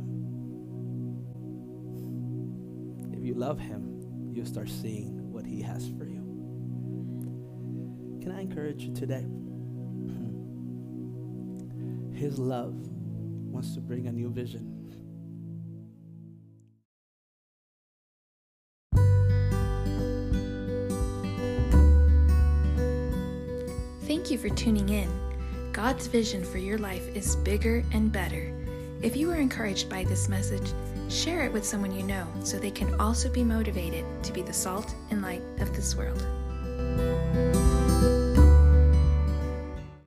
If 3.12 3.22
you 3.26 3.34
love 3.34 3.60
him, 3.60 4.32
you'll 4.34 4.46
start 4.46 4.70
seeing 4.70 5.30
what 5.30 5.46
he 5.46 5.62
has 5.62 5.90
for 5.98 6.06
you. 6.06 6.13
Can 8.24 8.32
I 8.32 8.40
encourage 8.40 8.84
you 8.84 8.94
today? 8.94 9.26
His 12.18 12.40
love 12.40 12.74
wants 13.52 13.74
to 13.74 13.82
bring 13.82 14.08
a 14.08 14.14
new 14.14 14.30
vision. 14.30 14.80
Thank 24.04 24.32
you 24.32 24.38
for 24.38 24.48
tuning 24.56 24.88
in. 24.88 25.10
God's 25.74 26.08
vision 26.08 26.46
for 26.46 26.60
your 26.60 26.78
life 26.78 27.06
is 27.14 27.36
bigger 27.36 27.84
and 27.92 28.10
better. 28.10 28.56
If 29.02 29.18
you 29.18 29.28
were 29.28 29.36
encouraged 29.36 29.90
by 29.90 30.06
this 30.06 30.30
message, 30.30 30.72
share 31.10 31.44
it 31.44 31.52
with 31.52 31.66
someone 31.66 31.94
you 31.94 32.04
know 32.04 32.26
so 32.42 32.58
they 32.58 32.72
can 32.72 32.98
also 33.02 33.28
be 33.28 33.44
motivated 33.44 34.06
to 34.24 34.32
be 34.32 34.42
the 34.42 34.54
salt 34.54 34.96
and 35.12 35.22
light 35.22 35.44
of 35.60 35.76
this 35.76 35.98
world. 35.98 36.26